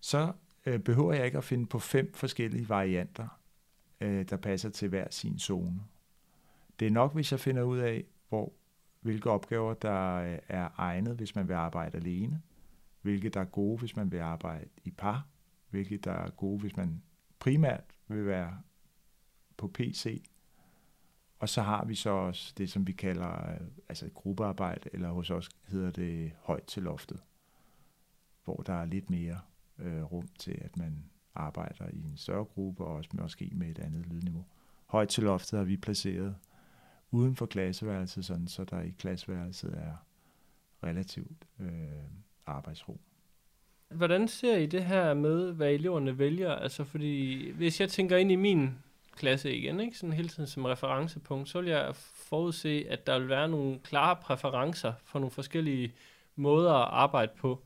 så 0.00 0.32
øh, 0.66 0.80
behøver 0.80 1.12
jeg 1.12 1.26
ikke 1.26 1.38
at 1.38 1.44
finde 1.44 1.66
på 1.66 1.78
fem 1.78 2.12
forskellige 2.14 2.68
varianter, 2.68 3.40
øh, 4.00 4.28
der 4.30 4.36
passer 4.36 4.68
til 4.70 4.88
hver 4.88 5.06
sin 5.10 5.38
zone. 5.38 5.80
Det 6.80 6.86
er 6.86 6.90
nok, 6.90 7.14
hvis 7.14 7.32
jeg 7.32 7.40
finder 7.40 7.62
ud 7.62 7.78
af, 7.78 8.04
hvor, 8.28 8.52
hvilke 9.00 9.30
opgaver, 9.30 9.74
der 9.74 10.14
øh, 10.14 10.38
er 10.48 10.68
egnet, 10.76 11.16
hvis 11.16 11.34
man 11.34 11.48
vil 11.48 11.54
arbejde 11.54 11.96
alene, 11.96 12.42
hvilke 13.02 13.28
der 13.28 13.40
er 13.40 13.44
gode, 13.44 13.78
hvis 13.78 13.96
man 13.96 14.12
vil 14.12 14.18
arbejde 14.18 14.68
i 14.84 14.90
par, 14.90 15.26
hvilke 15.70 15.96
der 15.96 16.12
er 16.12 16.30
gode, 16.30 16.60
hvis 16.60 16.76
man 16.76 17.02
primært 17.38 17.84
vil 18.08 18.26
være 18.26 18.60
på 19.56 19.68
PC. 19.68 20.24
Og 21.38 21.48
så 21.48 21.62
har 21.62 21.84
vi 21.84 21.94
så 21.94 22.10
også 22.10 22.54
det, 22.58 22.70
som 22.70 22.86
vi 22.86 22.92
kalder 22.92 23.50
øh, 23.50 23.66
altså 23.88 24.10
gruppearbejde, 24.14 24.90
eller 24.92 25.10
hos 25.10 25.30
os 25.30 25.48
hedder 25.68 25.90
det 25.90 26.32
højt 26.42 26.64
til 26.64 26.82
loftet, 26.82 27.20
hvor 28.44 28.56
der 28.56 28.72
er 28.72 28.84
lidt 28.84 29.10
mere 29.10 29.40
øh, 29.78 30.02
rum 30.02 30.28
til, 30.38 30.58
at 30.60 30.76
man 30.76 31.04
arbejder 31.34 31.88
i 31.92 32.02
en 32.02 32.16
større 32.16 32.44
gruppe, 32.44 32.84
og 32.84 32.94
også 32.94 33.10
måske 33.12 33.50
med 33.52 33.68
et 33.68 33.78
andet 33.78 34.06
lydniveau. 34.06 34.44
Højt 34.86 35.08
til 35.08 35.22
loftet 35.24 35.58
har 35.58 35.64
vi 35.64 35.76
placeret 35.76 36.36
uden 37.10 37.36
for 37.36 37.46
klasseværelset, 37.46 38.24
sådan, 38.24 38.48
så 38.48 38.64
der 38.64 38.80
i 38.80 38.90
klasseværelset 38.98 39.74
er 39.74 39.94
relativt 40.82 41.46
øh, 41.60 41.68
arbejdsro. 42.46 43.00
Hvordan 43.88 44.28
ser 44.28 44.56
I 44.56 44.66
det 44.66 44.84
her 44.84 45.14
med, 45.14 45.52
hvad 45.52 45.72
eleverne 45.72 46.18
vælger? 46.18 46.52
Altså 46.52 46.84
fordi, 46.84 47.50
hvis 47.50 47.80
jeg 47.80 47.88
tænker 47.88 48.16
ind 48.16 48.32
i 48.32 48.36
min 48.36 48.78
klasse 49.16 49.56
igen, 49.56 49.80
ikke? 49.80 49.98
sådan 49.98 50.12
hele 50.12 50.28
tiden 50.28 50.46
som 50.46 50.64
referencepunkt, 50.64 51.48
så 51.48 51.60
vil 51.60 51.70
jeg 51.70 51.96
forudse, 51.96 52.86
at 52.90 53.06
der 53.06 53.18
vil 53.18 53.28
være 53.28 53.48
nogle 53.48 53.78
klare 53.78 54.16
præferencer 54.16 54.92
for 55.04 55.18
nogle 55.18 55.30
forskellige 55.30 55.92
måder 56.36 56.72
at 56.72 56.88
arbejde 56.90 57.32
på. 57.36 57.62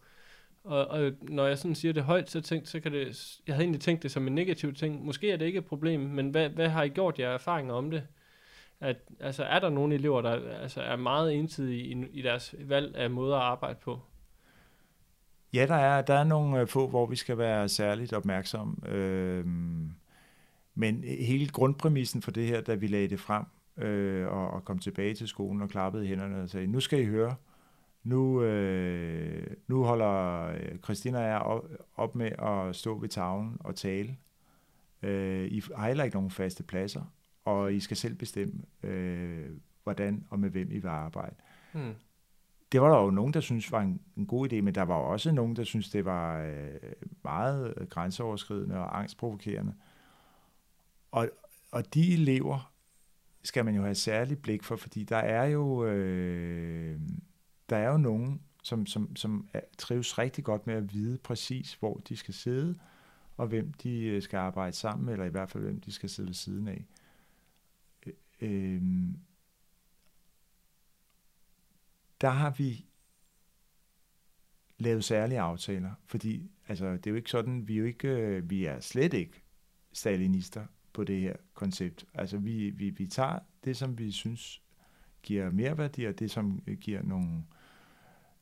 Og, 0.65 0.87
og 0.87 1.13
når 1.21 1.47
jeg 1.47 1.59
sådan 1.59 1.75
siger 1.75 1.93
det 1.93 2.03
højt, 2.03 2.31
så, 2.31 2.41
tænkte, 2.41 2.71
så 2.71 2.81
kan 2.81 2.93
det, 2.93 3.41
jeg 3.47 3.55
havde 3.55 3.65
egentlig 3.65 3.81
tænkt 3.81 4.03
det 4.03 4.11
som 4.11 4.27
en 4.27 4.35
negativ 4.35 4.75
ting. 4.75 5.05
Måske 5.05 5.31
er 5.31 5.37
det 5.37 5.47
ikke 5.47 5.59
et 5.59 5.65
problem, 5.65 6.01
men 6.01 6.31
hvad, 6.31 6.49
hvad 6.49 6.69
har 6.69 6.83
I 6.83 6.89
gjort 6.89 7.19
jer 7.19 7.29
erfaringer 7.29 7.75
om 7.75 7.91
det? 7.91 8.03
At, 8.81 8.97
altså, 9.21 9.45
er 9.45 9.59
der 9.59 9.71
nogle 9.71 9.95
elever, 9.95 10.23
der 10.23 10.61
altså, 10.61 10.81
er 10.81 10.97
meget 10.97 11.35
ensidige 11.35 11.83
i, 11.83 12.07
i 12.13 12.23
deres 12.23 12.55
valg 12.59 12.97
af 12.97 13.11
måder 13.11 13.37
at 13.37 13.43
arbejde 13.43 13.79
på? 13.83 14.01
Ja, 15.53 15.67
der 15.67 15.75
er, 15.75 16.03
der 16.03 16.15
er 16.15 16.25
nogle 16.25 16.61
øh, 16.61 16.67
få, 16.67 16.89
hvor 16.89 17.07
vi 17.07 17.17
skal 17.17 17.39
være 17.39 17.69
særligt 17.69 18.13
opmærksom. 18.13 18.83
Øhm, 18.87 19.91
men 20.75 21.05
hele 21.05 21.49
grundpræmissen 21.49 22.23
for 22.23 22.31
det 22.31 22.47
her, 22.47 22.61
da 22.61 22.75
vi 22.75 22.87
lagde 22.87 23.09
det 23.09 23.21
frem 23.21 23.45
øh, 23.77 24.29
og, 24.29 24.51
og 24.51 24.65
kom 24.65 24.79
tilbage 24.79 25.15
til 25.15 25.29
skolen 25.29 25.63
og 25.63 25.69
klappede 25.69 26.07
hænderne 26.07 26.43
og 26.43 26.49
sagde, 26.49 26.67
nu 26.67 26.81
skal 26.81 27.01
I 27.01 27.05
høre, 27.05 27.35
nu, 28.05 28.43
øh, 28.43 29.57
nu 29.67 29.85
holder 29.85 30.47
øh, 30.47 30.79
Christina 30.79 31.19
og 31.19 31.25
jeg 31.25 31.39
op, 31.39 31.65
op 31.97 32.15
med 32.15 32.33
at 32.39 32.77
stå 32.77 32.99
ved 32.99 33.09
tavlen 33.09 33.57
og 33.61 33.77
tale. 33.77 34.17
Øh, 35.03 35.47
I 35.47 35.63
har 35.77 35.87
heller 35.87 36.05
ikke 36.05 36.17
nogen 36.17 36.31
faste 36.31 36.63
pladser, 36.63 37.03
og 37.45 37.75
I 37.75 37.81
skal 37.81 37.97
selv 37.97 38.15
bestemme, 38.15 38.63
øh, 38.83 39.51
hvordan 39.83 40.25
og 40.31 40.39
med 40.39 40.51
hvem 40.51 40.71
I 40.71 40.79
vil 40.79 40.89
arbejde. 40.89 41.35
Hmm. 41.73 41.95
Det 42.73 42.81
var 42.81 42.95
der 42.95 43.05
jo 43.05 43.11
nogen, 43.11 43.35
der 43.35 43.41
synes 43.41 43.73
var 43.73 43.81
en, 43.81 44.01
en 44.17 44.27
god 44.27 44.53
idé, 44.53 44.61
men 44.61 44.75
der 44.75 44.83
var 44.83 44.95
også 44.95 45.33
nogen, 45.33 45.57
der 45.57 45.65
synes 45.65 45.91
det 45.91 46.05
var 46.05 46.41
øh, 46.41 46.93
meget 47.25 47.87
grænseoverskridende 47.91 48.79
og 48.79 48.99
angstprovokerende. 48.99 49.75
Og, 51.11 51.29
og 51.73 51.95
de 51.95 52.15
elever 52.15 52.73
skal 53.43 53.65
man 53.65 53.75
jo 53.75 53.83
have 53.83 53.95
særligt 53.95 54.43
blik 54.43 54.63
for, 54.63 54.77
fordi 54.77 55.05
der 55.05 55.17
er 55.17 55.45
jo... 55.45 55.85
Øh, 55.85 57.01
der 57.73 57.79
er 57.79 57.91
jo 57.91 57.97
nogen, 57.97 58.41
som, 58.63 58.87
som, 58.87 59.17
som 59.17 59.49
er, 59.53 59.61
trives 59.79 60.19
rigtig 60.19 60.45
godt 60.45 60.67
med 60.67 60.75
at 60.75 60.95
vide 60.95 61.19
præcis, 61.19 61.75
hvor 61.75 61.97
de 62.09 62.17
skal 62.17 62.35
sidde, 62.35 62.79
og 63.37 63.47
hvem 63.47 63.73
de 63.73 64.05
øh, 64.05 64.23
skal 64.23 64.37
arbejde 64.37 64.77
sammen 64.77 65.07
med, 65.07 65.13
eller 65.13 65.27
i 65.27 65.31
hvert 65.31 65.51
fald 65.51 65.65
hvem 65.65 65.81
de 65.81 65.93
skal 65.93 66.09
sidde 66.09 66.27
ved 66.27 66.35
siden 66.35 66.69
af. 66.69 66.85
Øh, 68.07 68.15
øhm, 68.41 69.17
der 72.21 72.31
har 72.31 72.51
vi 72.51 72.87
lavet 74.79 75.05
særlige 75.05 75.41
aftaler, 75.41 75.93
fordi 76.07 76.51
altså, 76.69 76.93
det 76.93 77.07
er 77.07 77.11
jo 77.11 77.17
ikke 77.17 77.31
sådan, 77.31 77.69
vi 77.69 77.75
er 77.75 77.79
jo 77.79 77.85
ikke, 77.85 78.09
øh, 78.09 78.51
vi 78.51 78.65
er 78.65 78.81
slet 78.81 79.15
ikke 79.15 79.43
stalinister 79.93 80.67
på 80.93 81.05
det 81.05 81.21
her 81.21 81.37
koncept. 81.55 82.05
Altså 82.15 82.39
vi, 82.39 82.71
vi, 82.71 82.91
vi 82.91 83.07
tager 83.07 83.39
det, 83.65 83.77
som 83.77 83.99
vi 83.99 84.11
synes 84.11 84.63
giver 85.23 85.51
mere 85.51 85.79
værdi, 85.79 86.05
og 86.05 86.19
det, 86.19 86.31
som 86.31 86.63
giver 86.81 87.03
nogle, 87.03 87.29
øh, 87.29 87.62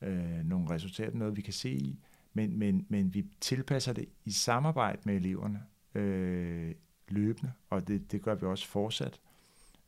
øh, 0.03 0.45
nogle 0.45 0.71
resultater, 0.71 1.17
noget 1.17 1.37
vi 1.37 1.43
kan 1.43 1.53
se 1.53 1.71
i, 1.71 1.99
men, 2.35 2.59
men, 2.59 2.87
men 2.89 3.15
vi 3.15 3.27
tilpasser 3.41 3.93
det 3.93 4.09
i 4.25 4.33
samarbejde 4.33 5.01
med 5.05 5.15
eleverne 5.15 5.63
øh, 5.95 6.75
løbende, 7.09 7.53
og 7.71 7.89
det, 7.89 8.13
det 8.13 8.23
gør 8.23 8.35
vi 8.35 8.47
også 8.47 8.67
fortsat, 8.67 9.21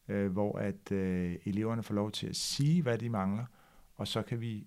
øh, 0.08 0.32
hvor 0.32 0.58
at 0.58 0.92
øh, 0.92 1.36
eleverne 1.44 1.82
får 1.82 1.94
lov 1.94 2.10
til 2.10 2.26
at 2.26 2.36
sige, 2.36 2.82
hvad 2.82 2.98
de 2.98 3.08
mangler, 3.08 3.44
og 3.96 4.08
så 4.08 4.22
kan 4.22 4.40
vi 4.40 4.66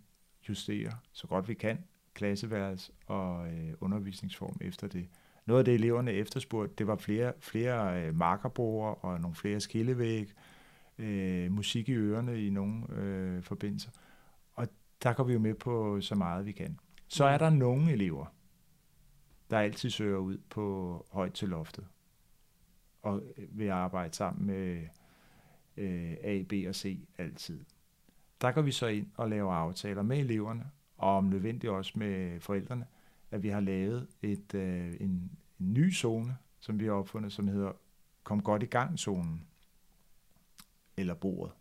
justere 0.49 0.91
så 1.11 1.27
godt 1.27 1.47
vi 1.47 1.53
kan 1.53 1.77
klasseværelse 2.13 2.91
og 3.07 3.47
øh, 3.47 3.73
undervisningsform 3.81 4.57
efter 4.61 4.87
det. 4.87 5.07
Noget 5.45 5.59
af 5.59 5.65
det, 5.65 5.73
eleverne 5.73 6.11
efterspurgte, 6.11 6.75
det 6.77 6.87
var 6.87 6.95
flere, 6.95 7.33
flere 7.39 8.03
øh, 8.03 8.15
markerbord 8.15 8.99
og 9.01 9.21
nogle 9.21 9.35
flere 9.35 9.59
skillevæg, 9.59 10.33
øh, 10.97 11.51
musik 11.51 11.89
i 11.89 11.93
ørerne 11.93 12.45
i 12.45 12.49
nogle 12.49 12.95
øh, 12.95 13.43
forbindelser. 13.43 13.89
Øh, 13.89 14.14
der 15.05 15.13
går 15.13 15.23
vi 15.23 15.33
jo 15.33 15.39
med 15.39 15.53
på 15.53 16.01
så 16.01 16.15
meget 16.15 16.45
vi 16.45 16.51
kan. 16.51 16.79
Så 17.07 17.25
er 17.25 17.37
der 17.37 17.49
nogle 17.49 17.91
elever, 17.91 18.25
der 19.49 19.59
altid 19.59 19.89
søger 19.89 20.17
ud 20.17 20.37
på 20.49 21.05
højt 21.11 21.33
til 21.33 21.49
loftet 21.49 21.87
og 23.01 23.23
vil 23.49 23.69
arbejde 23.69 24.15
sammen 24.15 24.47
med 24.47 24.87
øh, 25.77 26.17
A, 26.23 26.43
B 26.49 26.53
og 26.67 26.75
C 26.75 27.07
altid. 27.17 27.59
Der 28.41 28.51
går 28.51 28.61
vi 28.61 28.71
så 28.71 28.87
ind 28.87 29.07
og 29.15 29.29
laver 29.29 29.53
aftaler 29.53 30.01
med 30.01 30.19
eleverne, 30.19 30.71
og 30.97 31.17
om 31.17 31.23
nødvendigt 31.23 31.71
også 31.71 31.91
med 31.95 32.39
forældrene, 32.39 32.85
at 33.31 33.43
vi 33.43 33.49
har 33.49 33.59
lavet 33.59 34.07
et, 34.21 34.53
øh, 34.53 34.93
en, 34.99 35.31
en 35.59 35.73
ny 35.73 35.93
zone, 35.93 36.37
som 36.59 36.79
vi 36.79 36.85
har 36.85 36.91
opfundet, 36.91 37.33
som 37.33 37.47
hedder 37.47 37.71
Kom 38.23 38.41
godt 38.41 38.63
i 38.63 38.65
gang-zonen, 38.65 39.47
eller 40.97 41.13
bordet, 41.13 41.53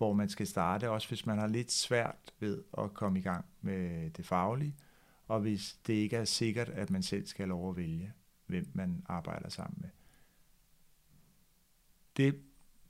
hvor 0.00 0.12
man 0.12 0.28
skal 0.28 0.46
starte, 0.46 0.90
også 0.90 1.08
hvis 1.08 1.26
man 1.26 1.38
har 1.38 1.46
lidt 1.46 1.72
svært 1.72 2.34
ved 2.38 2.62
at 2.78 2.94
komme 2.94 3.18
i 3.18 3.22
gang 3.22 3.44
med 3.60 4.10
det 4.10 4.26
faglige, 4.26 4.76
og 5.28 5.40
hvis 5.40 5.78
det 5.86 5.94
ikke 5.94 6.16
er 6.16 6.24
sikkert, 6.24 6.68
at 6.68 6.90
man 6.90 7.02
selv 7.02 7.26
skal 7.26 7.50
overvælge, 7.52 8.12
hvem 8.46 8.70
man 8.72 9.02
arbejder 9.06 9.48
sammen 9.48 9.78
med. 9.80 9.88
Det, 12.16 12.40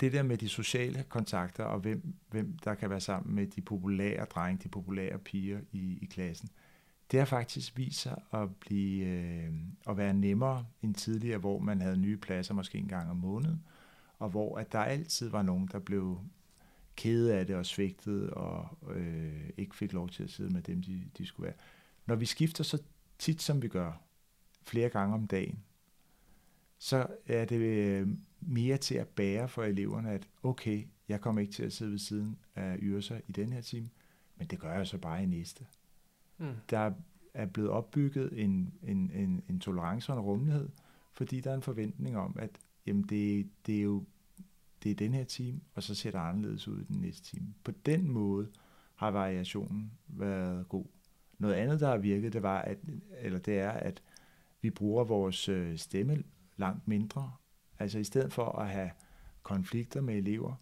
det 0.00 0.12
der 0.12 0.22
med 0.22 0.38
de 0.38 0.48
sociale 0.48 1.04
kontakter, 1.08 1.64
og 1.64 1.80
hvem, 1.80 2.14
hvem 2.28 2.58
der 2.58 2.74
kan 2.74 2.90
være 2.90 3.00
sammen 3.00 3.34
med 3.34 3.46
de 3.46 3.60
populære 3.60 4.24
drenge, 4.24 4.62
de 4.62 4.68
populære 4.68 5.18
piger 5.18 5.60
i, 5.72 5.98
i 6.02 6.06
klassen, 6.06 6.48
det 7.10 7.18
har 7.18 7.26
faktisk 7.26 7.76
vist 7.76 8.00
sig 8.00 8.22
at, 8.32 8.56
blive, 8.56 9.06
øh, 9.06 9.52
at 9.88 9.96
være 9.96 10.14
nemmere 10.14 10.66
end 10.82 10.94
tidligere, 10.94 11.38
hvor 11.38 11.58
man 11.58 11.80
havde 11.80 11.96
nye 11.96 12.16
pladser 12.16 12.54
måske 12.54 12.78
en 12.78 12.88
gang 12.88 13.10
om 13.10 13.16
måneden, 13.16 13.64
og 14.18 14.30
hvor 14.30 14.58
at 14.58 14.72
der 14.72 14.78
altid 14.78 15.28
var 15.28 15.42
nogen, 15.42 15.68
der 15.72 15.78
blev 15.78 16.20
kede 17.00 17.34
af 17.34 17.46
det 17.46 17.56
og 17.56 17.66
svigtet 17.66 18.30
og 18.30 18.68
øh, 18.90 19.50
ikke 19.56 19.76
fik 19.76 19.92
lov 19.92 20.08
til 20.08 20.22
at 20.22 20.30
sidde 20.30 20.52
med 20.52 20.62
dem, 20.62 20.82
de, 20.82 21.02
de 21.18 21.26
skulle 21.26 21.44
være. 21.44 21.56
Når 22.06 22.14
vi 22.14 22.26
skifter 22.26 22.64
så 22.64 22.82
tit, 23.18 23.42
som 23.42 23.62
vi 23.62 23.68
gør, 23.68 23.92
flere 24.62 24.88
gange 24.88 25.14
om 25.14 25.26
dagen, 25.26 25.64
så 26.78 27.06
er 27.26 27.44
det 27.44 27.56
øh, 27.56 28.08
mere 28.40 28.76
til 28.76 28.94
at 28.94 29.08
bære 29.08 29.48
for 29.48 29.62
eleverne, 29.62 30.10
at 30.10 30.28
okay, 30.42 30.84
jeg 31.08 31.20
kommer 31.20 31.40
ikke 31.40 31.52
til 31.52 31.62
at 31.62 31.72
sidde 31.72 31.90
ved 31.90 31.98
siden 31.98 32.38
af 32.54 32.76
Yrsa 32.82 33.20
i 33.28 33.32
den 33.32 33.52
her 33.52 33.60
time, 33.60 33.88
men 34.36 34.46
det 34.46 34.58
gør 34.58 34.72
jeg 34.72 34.86
så 34.86 34.98
bare 34.98 35.22
i 35.22 35.26
næste. 35.26 35.66
Mm. 36.38 36.54
Der 36.70 36.92
er 37.34 37.46
blevet 37.46 37.70
opbygget 37.70 38.44
en, 38.44 38.74
en, 38.82 39.10
en, 39.14 39.42
en 39.48 39.60
tolerance 39.60 40.12
og 40.12 40.18
en 40.18 40.24
rummelighed, 40.24 40.68
fordi 41.12 41.40
der 41.40 41.50
er 41.50 41.54
en 41.54 41.62
forventning 41.62 42.16
om, 42.16 42.36
at 42.38 42.50
jamen 42.86 43.02
det, 43.02 43.48
det 43.66 43.78
er 43.78 43.82
jo 43.82 44.04
det 44.82 44.90
er 44.90 44.94
den 44.94 45.14
her 45.14 45.24
time, 45.24 45.60
og 45.74 45.82
så 45.82 45.94
ser 45.94 46.10
det 46.10 46.18
anderledes 46.18 46.68
ud 46.68 46.80
i 46.80 46.84
den 46.84 47.00
næste 47.00 47.22
time. 47.22 47.54
På 47.64 47.72
den 47.86 48.10
måde 48.10 48.48
har 48.94 49.10
variationen 49.10 49.92
været 50.08 50.68
god. 50.68 50.84
Noget 51.38 51.54
andet, 51.54 51.80
der 51.80 51.88
har 51.88 51.96
virket, 51.96 52.32
det, 52.32 52.42
var, 52.42 52.62
at, 52.62 52.78
eller 53.18 53.38
det 53.38 53.58
er, 53.58 53.70
at 53.70 54.02
vi 54.60 54.70
bruger 54.70 55.04
vores 55.04 55.48
øh, 55.48 55.78
stemme 55.78 56.22
langt 56.56 56.88
mindre. 56.88 57.32
Altså 57.78 57.98
i 57.98 58.04
stedet 58.04 58.32
for 58.32 58.58
at 58.58 58.68
have 58.68 58.90
konflikter 59.42 60.00
med 60.00 60.14
elever, 60.14 60.54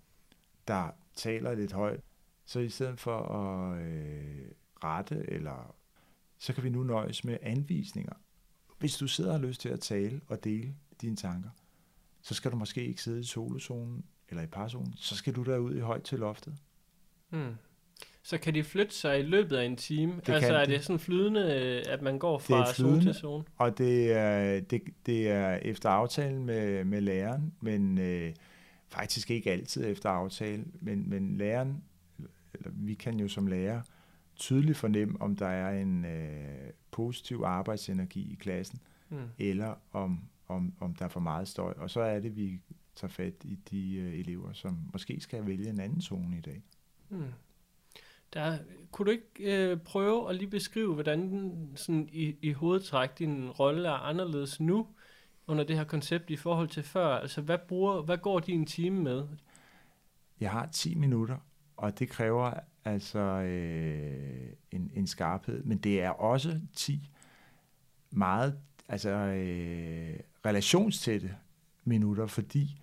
der 0.68 0.90
taler 1.14 1.54
lidt 1.54 1.72
højt, 1.72 2.00
så 2.44 2.60
i 2.60 2.68
stedet 2.68 3.00
for 3.00 3.18
at 3.18 3.82
øh, 3.82 4.50
rette, 4.84 5.30
eller 5.30 5.75
så 6.38 6.52
kan 6.52 6.64
vi 6.64 6.70
nu 6.70 6.82
nøjes 6.82 7.25
med 7.25 7.38
anvisninger. 7.42 8.12
Hvis 8.78 8.96
du 8.96 9.08
sidder 9.08 9.32
og 9.32 9.40
har 9.40 9.46
lyst 9.46 9.60
til 9.60 9.68
at 9.68 9.80
tale 9.80 10.20
og 10.26 10.44
dele 10.44 10.75
dine 11.00 11.16
tanker, 11.16 11.50
så 12.22 12.34
skal 12.34 12.50
du 12.50 12.56
måske 12.56 12.87
ikke 12.87 13.02
sidde 13.02 13.20
i 13.20 13.25
solozonen 13.25 14.04
eller 14.28 14.42
i 14.42 14.46
parzonen, 14.46 14.94
så 14.96 15.16
skal 15.16 15.34
du 15.34 15.42
derud 15.42 15.75
i 15.75 15.80
højt 15.80 16.02
til 16.02 16.18
loftet. 16.18 16.54
Hmm. 17.28 17.54
Så 18.22 18.38
kan 18.38 18.54
de 18.54 18.64
flytte 18.64 18.94
sig 18.94 19.18
i 19.18 19.22
løbet 19.22 19.56
af 19.56 19.64
en 19.64 19.76
time? 19.76 20.20
Det 20.26 20.32
altså 20.32 20.54
er 20.54 20.64
det. 20.64 20.68
det 20.68 20.84
sådan 20.84 20.98
flydende, 20.98 21.44
at 21.88 22.02
man 22.02 22.18
går 22.18 22.38
fra 22.38 22.72
zone 22.72 23.02
til 23.02 23.14
zone? 23.14 23.44
Og 23.56 23.78
det 23.78 24.12
er, 24.12 24.60
det, 24.60 24.82
det 25.06 25.28
er 25.28 25.54
efter 25.54 25.88
aftalen 25.88 26.46
med, 26.46 26.84
med 26.84 27.00
læreren, 27.00 27.54
men 27.60 27.98
øh, 27.98 28.34
faktisk 28.88 29.30
ikke 29.30 29.50
altid 29.50 29.87
efter 29.87 30.10
aftale, 30.10 30.64
men, 30.80 31.10
men 31.10 31.37
læreren, 31.37 31.84
eller 32.54 32.70
vi 32.72 32.94
kan 32.94 33.20
jo 33.20 33.28
som 33.28 33.46
lærer 33.46 33.82
tydeligt 34.37 34.78
fornemme, 34.78 35.22
om 35.22 35.37
der 35.37 35.46
er 35.46 35.82
en 35.82 36.04
øh, 36.04 36.70
positiv 36.90 37.42
arbejdsenergi 37.44 38.32
i 38.32 38.34
klassen, 38.34 38.80
hmm. 39.08 39.18
eller 39.38 39.75
om, 39.92 40.20
om, 40.48 40.72
om 40.80 40.94
der 40.94 41.04
er 41.04 41.08
for 41.08 41.20
meget 41.20 41.48
støj. 41.48 41.74
Og 41.76 41.90
så 41.90 42.00
er 42.00 42.20
det, 42.20 42.36
vi 42.36 42.60
tager 42.94 43.10
fat 43.10 43.34
i 43.44 43.58
de 43.70 43.94
øh, 43.94 44.18
elever, 44.18 44.52
som 44.52 44.78
måske 44.92 45.20
skal 45.20 45.46
vælge 45.46 45.70
en 45.70 45.80
anden 45.80 46.00
zone 46.00 46.38
i 46.38 46.40
dag. 46.40 46.62
Hmm. 47.08 47.32
Der, 48.32 48.58
kunne 48.92 49.06
du 49.06 49.10
ikke 49.10 49.70
øh, 49.70 49.78
prøve 49.80 50.30
at 50.30 50.36
lige 50.36 50.50
beskrive, 50.50 50.94
hvordan 50.94 51.20
den, 51.20 51.72
sådan 51.76 52.08
i, 52.12 52.36
i 52.42 52.52
hovedtræk 52.52 53.18
din 53.18 53.50
rolle 53.50 53.88
er 53.88 53.92
anderledes 53.92 54.60
nu 54.60 54.86
under 55.46 55.64
det 55.64 55.76
her 55.76 55.84
koncept 55.84 56.30
i 56.30 56.36
forhold 56.36 56.68
til 56.68 56.82
før? 56.82 57.06
Altså, 57.06 57.40
hvad, 57.40 57.58
bruger, 57.58 58.02
hvad 58.02 58.18
går 58.18 58.40
din 58.40 58.66
time 58.66 59.02
med? 59.02 59.28
Jeg 60.40 60.50
har 60.50 60.66
10 60.66 60.94
minutter, 60.94 61.36
og 61.76 61.98
det 61.98 62.08
kræver 62.08 62.54
altså 62.84 63.18
øh, 63.18 64.52
en, 64.70 64.90
en 64.94 65.06
skarphed, 65.06 65.62
men 65.64 65.78
det 65.78 66.02
er 66.02 66.10
også 66.10 66.60
10 66.74 67.10
meget 68.10 68.58
altså, 68.88 69.10
øh, 69.10 70.20
relationstætte 70.47 71.35
minutter, 71.85 72.26
fordi 72.26 72.80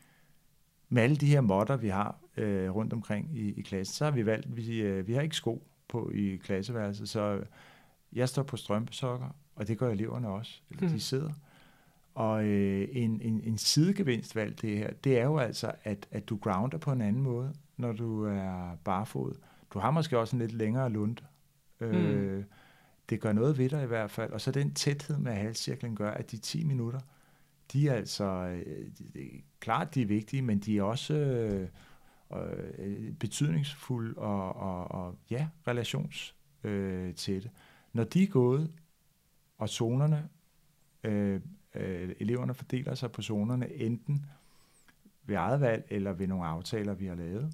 med 0.89 1.03
alle 1.03 1.15
de 1.15 1.25
her 1.25 1.41
modder, 1.41 1.77
vi 1.77 1.87
har 1.87 2.19
øh, 2.37 2.75
rundt 2.75 2.93
omkring 2.93 3.37
i, 3.37 3.53
i 3.53 3.61
klassen, 3.61 3.93
så 3.93 4.03
har 4.03 4.11
vi 4.11 4.25
valgt, 4.25 4.57
vi, 4.57 4.81
øh, 4.81 5.07
vi 5.07 5.13
har 5.13 5.21
ikke 5.21 5.35
sko 5.35 5.67
på 5.87 6.11
i 6.13 6.35
klasseværelset, 6.35 7.09
så 7.09 7.41
jeg 8.13 8.29
står 8.29 8.43
på 8.43 8.57
strømpesokker, 8.57 9.35
og 9.55 9.67
det 9.67 9.77
gør 9.77 9.91
eleverne 9.91 10.29
også, 10.29 10.61
eller 10.69 10.81
de 10.81 10.87
hmm. 10.87 10.99
sidder. 10.99 11.31
Og 12.15 12.45
øh, 12.45 12.87
en, 12.91 13.21
en, 13.21 13.41
en 13.43 13.57
sidegevinst 13.57 14.35
valg 14.35 14.61
det 14.61 14.77
her, 14.77 14.93
det 15.03 15.19
er 15.19 15.23
jo 15.23 15.37
altså, 15.37 15.71
at, 15.83 16.07
at 16.11 16.29
du 16.29 16.37
grounder 16.37 16.77
på 16.77 16.91
en 16.91 17.01
anden 17.01 17.21
måde, 17.21 17.53
når 17.77 17.91
du 17.91 18.23
er 18.25 18.75
barefod. 18.83 19.33
Du 19.73 19.79
har 19.79 19.91
måske 19.91 20.19
også 20.19 20.35
en 20.35 20.41
lidt 20.41 20.51
længere 20.51 20.89
lund. 20.89 21.17
Øh, 21.79 22.35
mm. 22.35 22.43
Det 23.09 23.21
gør 23.21 23.33
noget 23.33 23.57
ved 23.57 23.69
dig 23.69 23.83
i 23.83 23.87
hvert 23.87 24.11
fald. 24.11 24.31
Og 24.31 24.41
så 24.41 24.51
den 24.51 24.73
tæthed 24.73 25.17
med 25.17 25.31
halscirklen 25.31 25.95
gør, 25.95 26.11
at 26.11 26.31
de 26.31 26.37
10 26.37 26.63
minutter, 26.63 26.99
de 27.73 27.89
er 27.89 27.93
altså, 27.93 28.25
øh, 28.25 28.91
det 29.13 29.25
er 29.25 29.39
klart, 29.59 29.95
de 29.95 30.01
er 30.01 30.05
vigtige, 30.05 30.41
men 30.41 30.59
de 30.59 30.77
er 30.77 30.83
også 30.83 31.13
øh, 31.13 31.69
øh, 32.79 33.13
betydningsfulde 33.13 34.17
og, 34.17 34.55
og, 34.55 34.91
og 34.91 35.15
ja, 35.29 35.47
relations 35.67 36.35
Øh, 36.65 37.13
Når 37.93 38.03
de 38.03 38.23
er 38.23 38.27
gået, 38.27 38.71
og 39.57 39.69
zonerne, 39.69 40.29
øh, 41.03 41.41
øh, 41.75 42.15
eleverne 42.19 42.53
fordeler 42.53 42.95
sig 42.95 43.11
på 43.11 43.21
zonerne, 43.21 43.73
enten 43.73 44.25
ved 45.25 45.35
eget 45.35 45.61
valg 45.61 45.85
eller 45.89 46.13
ved 46.13 46.27
nogle 46.27 46.45
aftaler, 46.45 46.93
vi 46.93 47.05
har 47.05 47.15
lavet, 47.15 47.53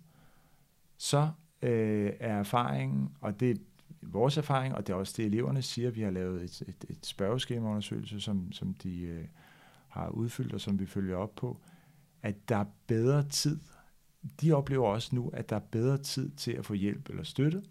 så 0.98 1.30
øh, 1.62 2.14
er 2.20 2.38
erfaringen, 2.38 3.10
og 3.22 3.40
det 3.40 3.52
er 3.52 3.56
vores 4.02 4.38
erfaring, 4.38 4.76
og 4.76 4.88
det 4.88 4.94
er 4.94 4.98
også 4.98 5.14
det, 5.18 5.26
eleverne 5.26 5.62
siger, 5.62 5.92
vi 5.92 6.02
har 6.02 6.12
lavet 6.12 6.44
et, 6.44 6.62
et, 6.68 6.86
et 6.90 7.06
spørgeskemaundersøgelse, 7.06 8.22
som, 8.22 8.52
som 8.52 8.74
de 8.74 9.02
øh, 9.02 9.26
har 9.92 10.10
udfyldt, 10.10 10.54
og 10.54 10.62
som 10.62 10.80
vi 10.80 10.86
følger 10.86 11.16
op 11.16 11.36
på, 11.36 11.58
at 12.22 12.50
der 12.50 12.58
er 12.58 12.66
bedre 12.88 13.24
tid. 13.30 13.60
De 14.42 14.52
oplever 14.52 14.88
også 14.88 15.16
nu, 15.16 15.30
at 15.30 15.50
der 15.50 15.56
er 15.56 15.60
bedre 15.72 15.98
tid 15.98 16.32
til 16.32 16.52
at 16.52 16.66
få 16.66 16.74
hjælp 16.74 17.10
eller 17.10 17.24
støtte, 17.24 17.64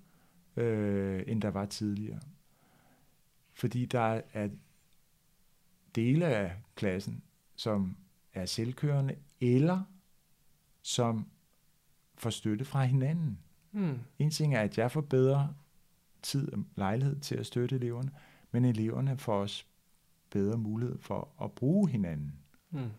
øh, 0.57 1.23
end 1.27 1.43
der 1.43 1.49
var 1.49 1.67
tidligere. 1.67 2.21
Fordi 3.53 3.87
der 3.87 4.21
er 4.33 4.49
dele 5.95 6.27
af 6.27 6.57
klassen, 6.75 7.23
som 7.57 7.97
er 8.35 8.47
selvkørende, 8.47 9.17
eller 9.41 9.83
som 10.83 11.27
får 12.15 12.31
støtte 12.31 12.65
fra 12.65 12.85
hinanden. 12.85 13.39
Mm. 13.73 13.99
En 14.19 14.31
ting 14.31 14.55
er, 14.55 14.61
at 14.61 14.79
jeg 14.79 14.91
får 14.91 15.00
bedre 15.00 15.55
tid 16.23 16.53
og 16.53 16.65
lejlighed 16.77 17.21
til 17.21 17.35
at 17.35 17.47
støtte 17.47 17.77
eleverne, 17.77 18.11
men 18.50 18.65
eleverne 18.65 19.19
får 19.19 19.41
også 19.41 19.65
bedre 20.31 20.59
mulighed 20.59 20.99
for 20.99 21.29
at 21.43 21.53
bruge 21.53 21.89
hinanden. 21.89 22.35
Mm. 22.71 22.91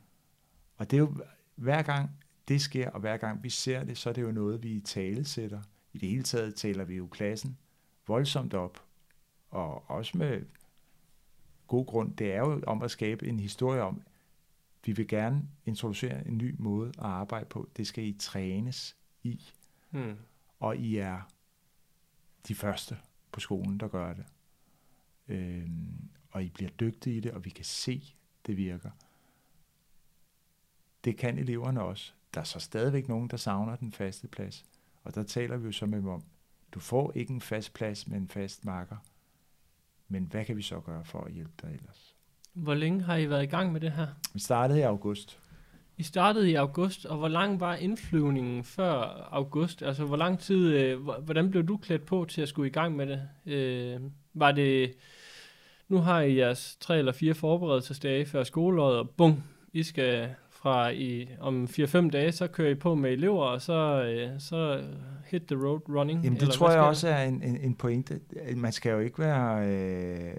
Og 0.77 0.91
det 0.91 0.97
er 0.97 1.01
jo, 1.01 1.15
hver 1.55 1.81
gang 1.81 2.09
det 2.47 2.61
sker, 2.61 2.89
og 2.89 2.99
hver 2.99 3.17
gang 3.17 3.43
vi 3.43 3.49
ser 3.49 3.83
det, 3.83 3.97
så 3.97 4.09
er 4.09 4.13
det 4.13 4.21
jo 4.21 4.31
noget, 4.31 4.63
vi 4.63 4.79
tale 4.79 5.25
sætter. 5.25 5.61
I 5.93 5.97
det 5.97 6.09
hele 6.09 6.23
taget 6.23 6.55
taler 6.55 6.83
vi 6.83 6.95
jo 6.95 7.07
klassen 7.07 7.57
voldsomt 8.07 8.53
op, 8.53 8.85
og 9.49 9.89
også 9.89 10.17
med 10.17 10.45
god 11.67 11.85
grund. 11.85 12.15
Det 12.15 12.33
er 12.33 12.39
jo 12.39 12.61
om 12.67 12.81
at 12.81 12.91
skabe 12.91 13.27
en 13.27 13.39
historie 13.39 13.81
om, 13.81 14.01
vi 14.85 14.91
vil 14.91 15.07
gerne 15.07 15.49
introducere 15.65 16.27
en 16.27 16.37
ny 16.37 16.55
måde 16.59 16.89
at 16.89 17.05
arbejde 17.05 17.45
på. 17.45 17.69
Det 17.77 17.87
skal 17.87 18.03
I 18.03 18.13
trænes 18.19 18.97
i. 19.23 19.51
Mm. 19.91 20.15
Og 20.59 20.77
I 20.77 20.97
er 20.97 21.21
de 22.47 22.55
første 22.55 22.97
på 23.31 23.39
skolen, 23.39 23.79
der 23.79 23.87
gør 23.87 24.13
det. 24.13 24.25
Øhm, 25.27 26.09
og 26.31 26.43
I 26.43 26.49
bliver 26.49 26.71
dygtige 26.71 27.17
i 27.17 27.19
det, 27.19 27.31
og 27.31 27.45
vi 27.45 27.49
kan 27.49 27.65
se, 27.65 28.15
det 28.45 28.57
virker. 28.57 28.89
Det 31.03 31.17
kan 31.17 31.37
eleverne 31.37 31.81
også. 31.81 32.11
Der 32.33 32.39
er 32.39 32.45
så 32.45 32.59
stadigvæk 32.59 33.07
nogen, 33.07 33.27
der 33.27 33.37
savner 33.37 33.75
den 33.75 33.91
faste 33.91 34.27
plads. 34.27 34.65
Og 35.03 35.15
der 35.15 35.23
taler 35.23 35.57
vi 35.57 35.65
jo 35.65 35.71
så 35.71 35.85
med 35.85 35.97
dem 35.97 36.07
om, 36.07 36.23
du 36.71 36.79
får 36.79 37.11
ikke 37.15 37.33
en 37.33 37.41
fast 37.41 37.73
plads 37.73 38.07
med 38.07 38.17
en 38.17 38.27
fast 38.27 38.65
marker. 38.65 38.97
Men 40.07 40.23
hvad 40.23 40.45
kan 40.45 40.57
vi 40.57 40.61
så 40.61 40.79
gøre 40.79 41.05
for 41.05 41.21
at 41.21 41.33
hjælpe 41.33 41.53
dig 41.61 41.73
ellers? 41.73 42.15
Hvor 42.53 42.73
længe 42.73 43.01
har 43.01 43.15
I 43.15 43.29
været 43.29 43.43
i 43.43 43.47
gang 43.47 43.71
med 43.71 43.81
det 43.81 43.91
her? 43.91 44.07
Vi 44.33 44.39
startede 44.39 44.79
i 44.79 44.81
august. 44.81 45.39
I 45.97 46.03
startede 46.03 46.51
i 46.51 46.55
august, 46.55 47.05
og 47.05 47.17
hvor 47.17 47.27
lang 47.27 47.59
var 47.59 47.75
indflyvningen 47.75 48.63
før 48.63 48.93
august? 49.31 49.83
Altså, 49.83 50.05
hvor 50.05 50.17
lang 50.17 50.39
tid, 50.39 50.73
øh, 50.73 50.99
hvordan 50.99 51.51
blev 51.51 51.67
du 51.67 51.77
klædt 51.77 52.05
på 52.05 52.25
til 52.29 52.41
at 52.41 52.49
skulle 52.49 52.69
i 52.69 52.71
gang 52.71 52.95
med 52.95 53.07
det? 53.07 53.29
Øh, 53.45 54.01
var 54.33 54.51
det, 54.51 54.93
nu 55.91 55.97
har 55.97 56.21
I 56.21 56.37
jeres 56.37 56.77
tre 56.79 56.97
eller 56.97 57.11
fire 57.11 57.33
forberedelsesdage 57.33 58.25
før 58.25 58.43
skoleåret, 58.43 58.97
og 58.97 59.09
bum, 59.09 59.43
I 59.73 59.83
skal 59.83 60.35
fra 60.49 60.89
i, 60.89 61.27
om 61.39 61.63
4-5 61.63 62.09
dage, 62.09 62.31
så 62.31 62.47
kører 62.47 62.69
I 62.69 62.75
på 62.75 62.95
med 62.95 63.11
elever, 63.11 63.43
og 63.43 63.61
så, 63.61 64.03
øh, 64.03 64.39
så 64.39 64.83
hit 65.25 65.41
the 65.47 65.65
road 65.67 65.89
running. 65.89 66.23
Jamen, 66.23 66.35
det 66.35 66.41
eller 66.41 66.53
tror 66.53 66.71
jeg 66.71 66.81
også 66.81 67.07
er 67.07 67.23
en, 67.23 67.43
en, 67.43 67.57
en 67.57 67.75
pointe. 67.75 68.21
Man 68.55 68.71
skal 68.71 68.91
jo 68.91 68.99
ikke 68.99 69.19
være 69.19 69.67
øh, 69.67 70.33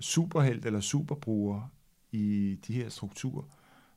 superheld 0.00 0.64
eller 0.64 0.80
superbruger 0.80 1.72
i 2.12 2.58
de 2.66 2.72
her 2.72 2.88
strukturer 2.88 3.44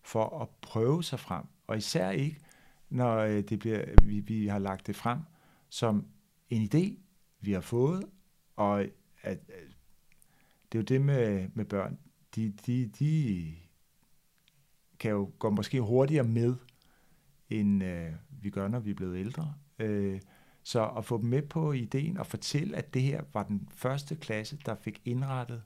for 0.04 0.42
at 0.42 0.48
prøve 0.62 1.04
sig 1.04 1.20
frem. 1.20 1.44
Og 1.68 1.78
især 1.78 2.10
ikke, 2.10 2.40
når 2.90 3.18
øh, 3.18 3.44
det 3.44 3.60
bliver, 3.60 3.84
vi, 4.04 4.20
vi 4.20 4.48
har 4.48 4.60
lagt 4.60 4.88
det 4.88 4.96
frem 4.96 5.20
som 5.70 6.06
en 6.50 6.70
idé, 6.74 7.00
vi 7.42 7.52
har 7.52 7.62
fået, 7.62 8.04
og 8.56 8.82
at, 8.82 8.92
at 9.24 9.77
det 10.78 10.92
er 10.92 10.96
jo 10.96 11.00
det 11.00 11.06
med, 11.06 11.50
med 11.54 11.66
børn. 11.66 11.98
De, 12.36 12.54
de, 12.66 12.92
de 13.00 13.54
kan 15.00 15.12
jo 15.12 15.32
gå 15.40 15.50
måske 15.50 15.82
hurtigere 15.82 16.24
med, 16.24 16.56
end 17.50 17.84
øh, 17.84 18.12
vi 18.42 18.50
gør, 18.50 18.68
når 18.68 18.80
vi 18.80 18.92
er 18.92 18.96
blevet 18.96 19.18
ældre. 19.18 19.54
Øh, 19.80 20.22
så 20.64 20.88
at 20.88 21.06
få 21.06 21.18
dem 21.18 21.30
med 21.30 21.42
på 21.42 21.72
ideen 21.72 22.18
og 22.18 22.28
fortælle, 22.28 22.78
at 22.78 22.94
det 22.94 23.02
her 23.02 23.24
var 23.34 23.44
den 23.44 23.70
første 23.72 24.16
klasse, 24.16 24.60
der 24.66 24.76
fik 24.76 25.02
indrettet 25.06 25.64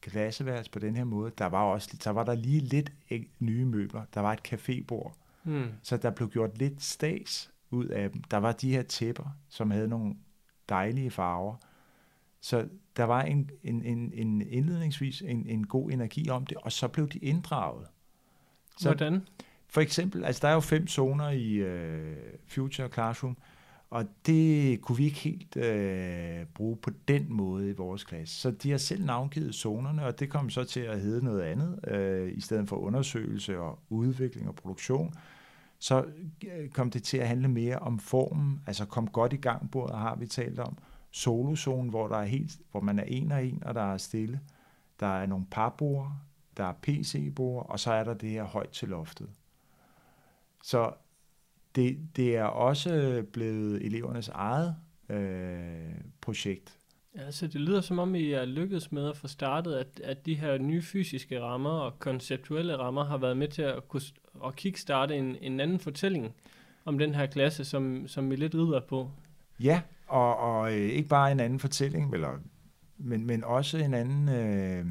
klasseværelse 0.00 0.70
på 0.70 0.78
den 0.78 0.96
her 0.96 1.04
måde. 1.04 1.32
Der 1.38 1.46
var 1.46 1.62
også 1.62 1.96
så 2.00 2.10
var 2.10 2.24
der 2.24 2.34
lige 2.34 2.60
lidt 2.60 2.92
nye 3.38 3.64
møbler. 3.64 4.04
Der 4.14 4.20
var 4.20 4.32
et 4.32 4.52
cafébord. 4.52 5.12
Mm. 5.44 5.68
Så 5.82 5.96
der 5.96 6.10
blev 6.10 6.30
gjort 6.30 6.58
lidt 6.58 6.82
stas 6.82 7.50
ud 7.70 7.86
af 7.86 8.10
dem. 8.10 8.22
Der 8.22 8.36
var 8.36 8.52
de 8.52 8.70
her 8.70 8.82
tæpper, 8.82 9.36
som 9.48 9.70
havde 9.70 9.88
nogle 9.88 10.14
dejlige 10.68 11.10
farver. 11.10 11.56
Så 12.46 12.68
der 12.96 13.04
var 13.04 13.22
en, 13.22 13.50
en, 13.62 13.82
en, 13.84 14.12
en 14.14 14.42
indledningsvis 14.50 15.22
en, 15.22 15.46
en 15.46 15.66
god 15.66 15.90
energi 15.90 16.30
om 16.30 16.46
det, 16.46 16.56
og 16.56 16.72
så 16.72 16.88
blev 16.88 17.08
de 17.08 17.18
inddraget. 17.18 17.86
Så, 18.78 18.88
Hvordan? 18.88 19.22
For 19.68 19.80
eksempel, 19.80 20.24
altså 20.24 20.40
der 20.42 20.48
er 20.48 20.54
jo 20.54 20.60
fem 20.60 20.86
zoner 20.86 21.30
i 21.30 21.62
uh, 21.62 22.16
Future 22.46 22.88
Classroom, 22.88 23.36
og 23.90 24.04
det 24.26 24.80
kunne 24.80 24.98
vi 24.98 25.04
ikke 25.04 25.18
helt 25.18 25.56
øh, 25.56 26.46
bruge 26.54 26.76
på 26.76 26.90
den 27.08 27.26
måde 27.28 27.70
i 27.70 27.72
vores 27.72 28.04
klasse. 28.04 28.34
Så 28.34 28.50
de 28.50 28.70
har 28.70 28.78
selv 28.78 29.04
navngivet 29.04 29.54
zonerne, 29.54 30.04
og 30.04 30.20
det 30.20 30.30
kom 30.30 30.50
så 30.50 30.64
til 30.64 30.80
at 30.80 31.00
hedde 31.00 31.24
noget 31.24 31.42
andet, 31.42 31.88
øh, 31.88 32.32
i 32.36 32.40
stedet 32.40 32.68
for 32.68 32.76
undersøgelse 32.76 33.58
og 33.58 33.78
udvikling 33.88 34.48
og 34.48 34.54
produktion. 34.54 35.14
Så 35.78 36.04
øh, 36.56 36.68
kom 36.68 36.90
det 36.90 37.02
til 37.02 37.18
at 37.18 37.28
handle 37.28 37.48
mere 37.48 37.78
om 37.78 37.98
formen, 37.98 38.60
altså 38.66 38.84
kom 38.84 39.08
godt 39.08 39.32
i 39.32 39.36
gang 39.36 39.70
bordet, 39.70 39.98
har 39.98 40.16
vi 40.16 40.26
talt 40.26 40.58
om. 40.58 40.78
Solozone, 41.16 41.90
hvor, 41.90 42.08
der 42.08 42.16
er 42.16 42.24
helt, 42.24 42.58
hvor 42.70 42.80
man 42.80 42.98
er 42.98 43.04
en 43.04 43.32
og 43.32 43.46
en, 43.46 43.62
og 43.64 43.74
der 43.74 43.92
er 43.92 43.96
stille. 43.96 44.40
Der 45.00 45.06
er 45.06 45.26
nogle 45.26 45.46
parbord, 45.50 46.12
der 46.56 46.64
er 46.64 46.72
PC-bord, 46.82 47.66
og 47.68 47.80
så 47.80 47.92
er 47.92 48.04
der 48.04 48.14
det 48.14 48.30
her 48.30 48.44
højt 48.44 48.68
til 48.68 48.88
loftet. 48.88 49.28
Så 50.62 50.92
det, 51.74 51.98
det 52.16 52.36
er 52.36 52.44
også 52.44 53.24
blevet 53.32 53.86
elevernes 53.86 54.28
eget 54.28 54.76
øh, 55.08 55.94
projekt. 56.20 56.78
Ja, 57.16 57.30
så 57.30 57.46
det 57.46 57.60
lyder 57.60 57.80
som 57.80 57.98
om, 57.98 58.14
I 58.14 58.32
er 58.32 58.44
lykkedes 58.44 58.92
med 58.92 59.08
at 59.08 59.16
få 59.16 59.28
startet, 59.28 59.74
at, 59.74 60.00
at 60.04 60.26
de 60.26 60.34
her 60.34 60.58
nye 60.58 60.82
fysiske 60.82 61.40
rammer 61.40 61.70
og 61.70 61.98
konceptuelle 61.98 62.76
rammer 62.76 63.04
har 63.04 63.18
været 63.18 63.36
med 63.36 63.48
til 63.48 63.62
at, 63.62 63.88
kunne, 63.88 64.02
at 64.44 64.56
kickstarte 64.56 65.16
en, 65.16 65.36
en 65.40 65.60
anden 65.60 65.78
fortælling 65.78 66.34
om 66.84 66.98
den 66.98 67.14
her 67.14 67.26
klasse, 67.26 67.64
som, 67.64 68.08
som 68.08 68.30
vi 68.30 68.36
lidt 68.36 68.54
rider 68.54 68.80
på. 68.80 69.10
Ja, 69.60 69.82
og, 70.06 70.36
og 70.36 70.72
øh, 70.72 70.88
ikke 70.88 71.08
bare 71.08 71.32
en 71.32 71.40
anden 71.40 71.60
fortælling, 71.60 72.14
eller, 72.14 72.38
men, 72.98 73.26
men 73.26 73.44
også 73.44 73.78
en 73.78 73.94
anden, 73.94 74.28
øh, 74.28 74.86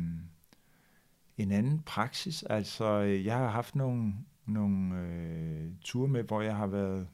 en 1.37 1.51
anden 1.51 1.79
praksis. 1.79 2.43
Altså, 2.43 2.85
øh, 2.85 3.25
jeg 3.25 3.37
har 3.37 3.49
haft 3.49 3.75
nogle 3.75 4.13
nogle 4.45 4.99
øh, 4.99 5.71
ture 5.81 6.07
med, 6.07 6.23
hvor 6.23 6.41
jeg 6.41 6.55
har 6.55 6.67
været 6.67 7.07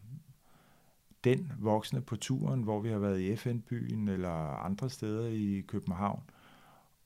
den 1.24 1.52
voksne 1.60 2.02
på 2.02 2.16
turen, 2.16 2.64
hvor 2.64 2.80
vi 2.80 2.90
har 2.90 3.00
været 3.00 3.20
i 3.20 3.36
FN-byen 3.36 4.08
eller 4.08 4.66
andre 4.66 4.90
steder 4.90 5.28
i 5.28 5.64
København, 5.68 6.24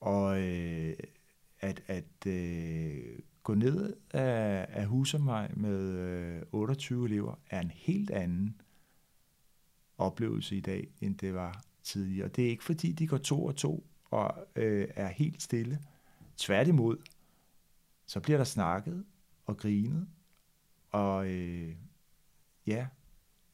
og 0.00 0.40
øh, 0.40 0.94
at, 1.60 1.82
at 1.86 2.26
øh, 2.26 3.18
gå 3.42 3.54
ned 3.54 3.96
af, 4.10 4.66
af 4.68 4.86
Husumvej 4.86 5.50
med 5.56 5.80
øh, 5.80 6.42
28 6.52 7.04
elever 7.04 7.34
er 7.50 7.60
en 7.60 7.70
helt 7.74 8.10
anden 8.10 8.60
oplevelse 9.98 10.56
i 10.56 10.60
dag, 10.60 10.88
end 11.00 11.18
det 11.18 11.34
var 11.34 11.64
tidligere. 11.82 12.28
Det 12.28 12.44
er 12.44 12.50
ikke 12.50 12.64
fordi, 12.64 12.92
de 12.92 13.06
går 13.06 13.18
to 13.18 13.44
og 13.44 13.56
to 13.56 13.86
og 14.10 14.46
øh, 14.56 14.88
er 14.94 15.08
helt 15.08 15.42
stille. 15.42 15.78
Tværtimod, 16.36 16.96
så 18.06 18.20
bliver 18.20 18.36
der 18.36 18.44
snakket 18.44 19.04
og 19.46 19.56
grinet, 19.56 20.08
og 20.90 21.28
øh, 21.30 21.76
ja, 22.66 22.86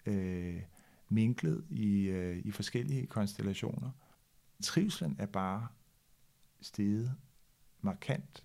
øh, 0.07 0.63
minklet 1.09 1.65
i, 1.71 2.03
øh, 2.03 2.37
i 2.45 2.51
forskellige 2.51 3.07
konstellationer. 3.07 3.91
Trivselen 4.63 5.17
er 5.19 5.27
bare 5.27 5.69
steget 6.61 7.15
markant. 7.81 8.45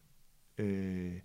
Øh, 0.57 1.19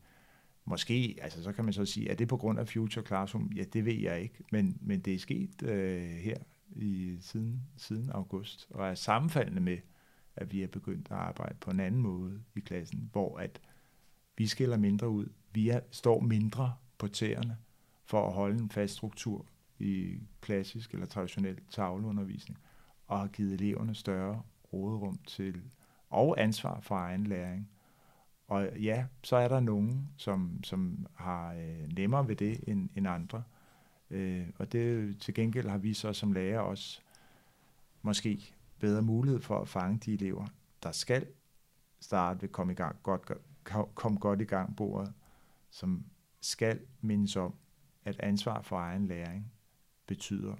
måske, 0.64 1.18
altså 1.22 1.42
så 1.42 1.52
kan 1.52 1.64
man 1.64 1.72
så 1.72 1.84
sige, 1.84 2.10
er 2.10 2.14
det 2.14 2.28
på 2.28 2.36
grund 2.36 2.58
af 2.58 2.68
Future 2.68 3.06
Classroom? 3.06 3.52
Ja, 3.56 3.64
det 3.64 3.84
ved 3.84 3.94
jeg 3.94 4.20
ikke, 4.20 4.44
men, 4.52 4.78
men 4.80 5.00
det 5.00 5.14
er 5.14 5.18
sket 5.18 5.62
øh, 5.62 6.10
her 6.10 6.36
i 6.76 7.16
siden, 7.20 7.62
siden 7.76 8.10
august, 8.10 8.66
og 8.70 8.88
er 8.88 8.94
sammenfaldende 8.94 9.60
med, 9.60 9.78
at 10.36 10.52
vi 10.52 10.62
er 10.62 10.68
begyndt 10.68 11.08
at 11.10 11.16
arbejde 11.16 11.54
på 11.60 11.70
en 11.70 11.80
anden 11.80 12.02
måde 12.02 12.42
i 12.54 12.60
klassen, 12.60 13.08
hvor 13.12 13.38
at 13.38 13.60
vi 14.36 14.46
skiller 14.46 14.76
mindre 14.76 15.08
ud. 15.08 15.26
Vi 15.52 15.68
er, 15.68 15.80
står 15.90 16.20
mindre 16.20 16.74
på 16.98 17.08
tæerne 17.08 17.56
for 18.04 18.26
at 18.26 18.32
holde 18.32 18.58
en 18.58 18.70
fast 18.70 18.94
struktur 18.94 19.46
i 19.78 20.20
klassisk 20.40 20.92
eller 20.94 21.06
traditionel 21.06 21.60
tavleundervisning, 21.70 22.58
og 23.06 23.18
har 23.18 23.26
givet 23.26 23.52
eleverne 23.52 23.94
større 23.94 24.42
råderum 24.72 25.18
til 25.26 25.62
og 26.10 26.40
ansvar 26.40 26.80
for 26.80 26.94
egen 26.94 27.26
læring. 27.26 27.70
Og 28.48 28.78
ja, 28.78 29.06
så 29.22 29.36
er 29.36 29.48
der 29.48 29.60
nogen, 29.60 30.08
som, 30.16 30.64
som 30.64 31.06
har 31.14 31.54
øh, 31.54 31.88
nemmere 31.96 32.28
ved 32.28 32.36
det 32.36 32.60
end, 32.66 32.88
end 32.96 33.08
andre. 33.08 33.42
Øh, 34.12 34.46
og 34.58 34.72
det 34.72 35.16
til 35.20 35.34
gengæld 35.34 35.68
har 35.68 35.78
vi 35.78 35.94
så 35.94 36.12
som 36.12 36.32
lærer 36.32 36.60
også 36.60 37.00
måske 38.02 38.54
bedre 38.78 39.02
mulighed 39.02 39.40
for 39.40 39.58
at 39.58 39.68
fange 39.68 39.98
de 39.98 40.12
elever, 40.14 40.46
der 40.82 40.92
skal 40.92 41.26
starte 42.00 42.42
ved 42.42 42.48
komme 42.48 42.72
i 42.72 42.76
gang, 42.76 42.96
godt, 43.02 43.30
kom 43.94 44.20
godt 44.20 44.40
i 44.40 44.44
gang 44.44 44.76
bordet, 44.76 45.12
som 45.70 46.04
skal 46.40 46.80
mindes 47.00 47.36
om, 47.36 47.54
at 48.04 48.20
ansvar 48.20 48.62
for 48.62 48.76
egen 48.76 49.06
læring 49.06 49.52
betyder 50.06 50.54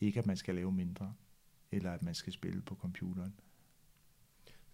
ikke, 0.00 0.18
at 0.18 0.26
man 0.26 0.36
skal 0.36 0.54
lave 0.54 0.72
mindre, 0.72 1.14
eller 1.72 1.92
at 1.92 2.02
man 2.02 2.14
skal 2.14 2.32
spille 2.32 2.62
på 2.62 2.74
computeren. 2.74 3.34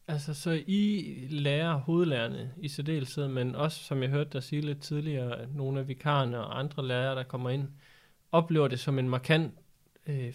Altså, 0.09 0.35
så 0.35 0.63
I 0.67 1.27
lærer 1.31 1.77
hovedlærerne 1.77 2.55
i 2.57 2.69
særdeleshed, 2.69 3.29
men 3.29 3.55
også, 3.55 3.85
som 3.85 4.03
jeg 4.03 4.11
hørte 4.11 4.31
dig 4.31 4.43
sige 4.43 4.63
lidt 4.63 4.81
tidligere, 4.81 5.49
nogle 5.53 5.81
af 5.81 5.89
vikarerne 5.89 6.39
og 6.39 6.59
andre 6.59 6.87
lærere, 6.87 7.17
der 7.17 7.23
kommer 7.23 7.51
ind, 7.51 7.69
oplever 8.35 8.69
det 8.69 8.81
som 8.81 8.99
en 8.99 9.09
markant 9.09 9.55
øh, 10.07 10.33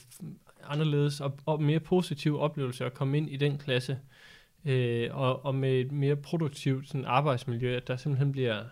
anderledes 0.63 1.21
og, 1.21 1.39
og 1.45 1.61
mere 1.61 1.79
positiv 1.79 2.39
oplevelse 2.39 2.85
at 2.85 2.93
komme 2.93 3.17
ind 3.17 3.29
i 3.29 3.37
den 3.37 3.57
klasse, 3.57 3.99
øh, 4.65 5.09
og, 5.11 5.45
og 5.45 5.55
med 5.55 5.79
et 5.79 5.91
mere 5.91 6.15
produktivt 6.15 6.87
sådan, 6.87 7.05
arbejdsmiljø, 7.05 7.77
at 7.77 7.87
der 7.87 7.95
simpelthen 7.95 8.31
bliver, 8.31 8.63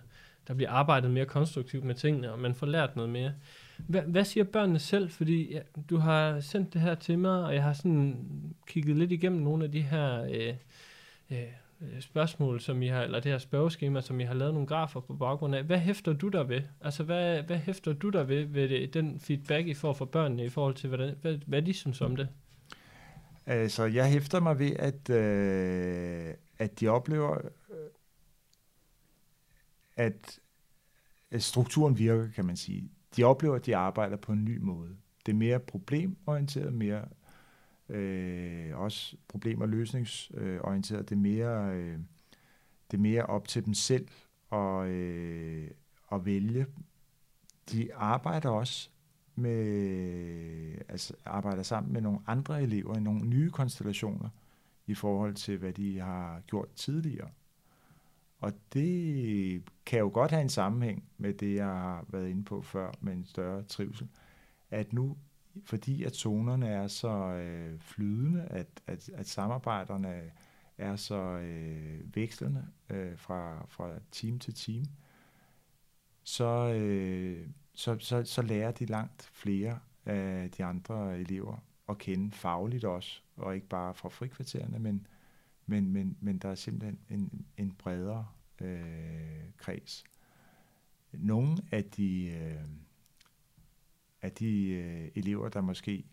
der 0.47 0.53
bliver 0.53 0.71
arbejdet 0.71 1.11
mere 1.11 1.25
konstruktivt 1.25 1.83
med 1.83 1.95
tingene, 1.95 2.31
og 2.31 2.39
man 2.39 2.55
får 2.55 2.67
lært 2.67 2.95
noget 2.95 3.11
mere. 3.11 3.33
Hvad, 3.77 4.01
hvad 4.01 4.25
siger 4.25 4.43
børnene 4.43 4.79
selv? 4.79 5.09
Fordi 5.09 5.53
ja, 5.53 5.59
du 5.89 5.97
har 5.97 6.39
sendt 6.39 6.73
det 6.73 6.81
her 6.81 6.95
til 6.95 7.19
mig, 7.19 7.45
og 7.45 7.53
jeg 7.53 7.63
har 7.63 7.73
sådan 7.73 8.25
kigget 8.67 8.97
lidt 8.97 9.11
igennem 9.11 9.41
nogle 9.41 9.63
af 9.63 9.71
de 9.71 9.81
her 9.81 10.23
øh, 10.23 10.53
øh, 11.31 11.37
Øh, 11.81 12.01
spørgsmål, 12.01 12.61
som 12.61 12.81
I 12.81 12.87
har, 12.87 13.01
eller 13.01 13.19
det 13.19 13.31
her 13.31 13.39
spørgeskema, 13.39 14.01
som 14.01 14.19
I 14.19 14.23
har 14.23 14.33
lavet 14.33 14.53
nogle 14.53 14.67
grafer 14.67 14.99
på 14.99 15.13
baggrund 15.13 15.55
af. 15.55 15.63
Hvad 15.63 15.79
hæfter 15.79 16.13
du 16.13 16.27
der 16.27 16.43
ved? 16.43 16.61
Altså, 16.81 17.03
hvad, 17.03 17.43
hvad 17.43 17.57
hæfter 17.57 17.93
du 17.93 18.09
der 18.09 18.23
ved, 18.23 18.45
ved 18.45 18.69
det, 18.69 18.93
den 18.93 19.19
feedback, 19.19 19.67
I 19.67 19.73
får 19.73 19.93
fra 19.93 20.05
børnene 20.05 20.45
i 20.45 20.49
forhold 20.49 20.75
til, 20.75 20.89
hvad, 20.89 21.11
hvad, 21.21 21.37
hvad 21.45 21.61
de 21.61 21.73
synes 21.73 22.01
om 22.01 22.15
det? 22.15 22.29
Altså, 23.45 23.85
jeg 23.85 24.11
hæfter 24.11 24.39
mig 24.39 24.59
ved, 24.59 24.71
at, 24.79 25.09
øh, 25.09 26.33
at 26.57 26.79
de 26.79 26.87
oplever, 26.87 27.37
øh, 27.69 27.89
at 29.95 30.39
strukturen 31.39 31.97
virker, 31.97 32.27
kan 32.35 32.45
man 32.45 32.57
sige. 32.57 32.91
De 33.17 33.23
oplever, 33.23 33.55
at 33.55 33.65
de 33.65 33.75
arbejder 33.75 34.17
på 34.17 34.31
en 34.31 34.45
ny 34.45 34.57
måde. 34.57 34.89
Det 35.25 35.31
er 35.31 35.35
mere 35.35 35.59
problemorienteret, 35.59 36.73
mere 36.73 37.05
øh, 37.89 38.77
også 38.77 39.17
problemer 39.27 39.65
løsningsorienteret. 39.65 41.09
Det 41.09 41.15
er 41.15 41.19
mere, 41.19 41.75
øh, 41.75 41.99
det 42.91 42.97
er 42.97 43.01
mere 43.01 43.25
op 43.25 43.47
til 43.47 43.65
dem 43.65 43.73
selv 43.73 44.07
at, 44.51 44.87
øh, 44.87 45.71
at 46.11 46.25
vælge. 46.25 46.65
De 47.71 47.95
arbejder 47.95 48.49
også 48.49 48.89
med, 49.35 50.75
altså 50.89 51.13
arbejder 51.25 51.63
sammen 51.63 51.93
med 51.93 52.01
nogle 52.01 52.19
andre 52.27 52.63
elever 52.63 52.97
i 52.97 53.01
nogle 53.01 53.25
nye 53.25 53.49
konstellationer 53.49 54.29
i 54.87 54.93
forhold 54.93 55.35
til, 55.35 55.57
hvad 55.57 55.73
de 55.73 55.99
har 55.99 56.41
gjort 56.47 56.69
tidligere. 56.75 57.29
Og 58.39 58.53
det 58.73 59.63
kan 59.85 59.99
jo 59.99 60.09
godt 60.13 60.31
have 60.31 60.41
en 60.41 60.49
sammenhæng 60.49 61.03
med 61.17 61.33
det, 61.33 61.55
jeg 61.55 61.65
har 61.65 62.05
været 62.09 62.29
inde 62.29 62.43
på 62.43 62.61
før, 62.61 62.91
med 63.01 63.13
en 63.13 63.25
større 63.25 63.63
trivsel. 63.63 64.07
At 64.71 64.93
nu 64.93 65.17
fordi 65.65 66.03
at 66.03 66.15
zonerne 66.15 66.67
er 66.67 66.87
så 66.87 67.09
øh, 67.09 67.79
flydende, 67.79 68.47
at, 68.49 68.67
at, 68.87 69.09
at 69.09 69.27
samarbejderne 69.27 70.31
er 70.77 70.95
så 70.95 71.15
øh, 71.21 72.15
vekslende 72.15 72.67
øh, 72.89 73.17
fra, 73.17 73.65
fra 73.69 73.89
team 74.11 74.39
til 74.39 74.53
team, 74.53 74.85
så, 76.23 76.73
øh, 76.73 77.47
så, 77.73 77.99
så, 77.99 78.23
så 78.23 78.41
lærer 78.41 78.71
de 78.71 78.85
langt 78.85 79.29
flere 79.33 79.79
af 80.05 80.51
de 80.51 80.63
andre 80.63 81.19
elever 81.19 81.63
at 81.89 81.97
kende 81.97 82.31
fagligt 82.31 82.85
også, 82.85 83.21
og 83.35 83.55
ikke 83.55 83.67
bare 83.67 83.93
fra 83.93 84.09
frikvartererne, 84.09 84.79
men, 84.79 85.07
men, 85.65 85.91
men, 85.91 86.17
men 86.21 86.37
der 86.37 86.49
er 86.49 86.55
simpelthen 86.55 86.99
en, 87.09 87.45
en 87.57 87.71
bredere 87.71 88.27
øh, 88.61 89.43
kreds. 89.57 90.03
Nogle 91.11 91.57
af 91.71 91.83
de... 91.83 92.25
Øh, 92.27 92.67
af 94.27 94.33
de 94.33 94.67
øh, 94.69 95.11
elever, 95.15 95.49
der 95.49 95.61
måske 95.61 96.05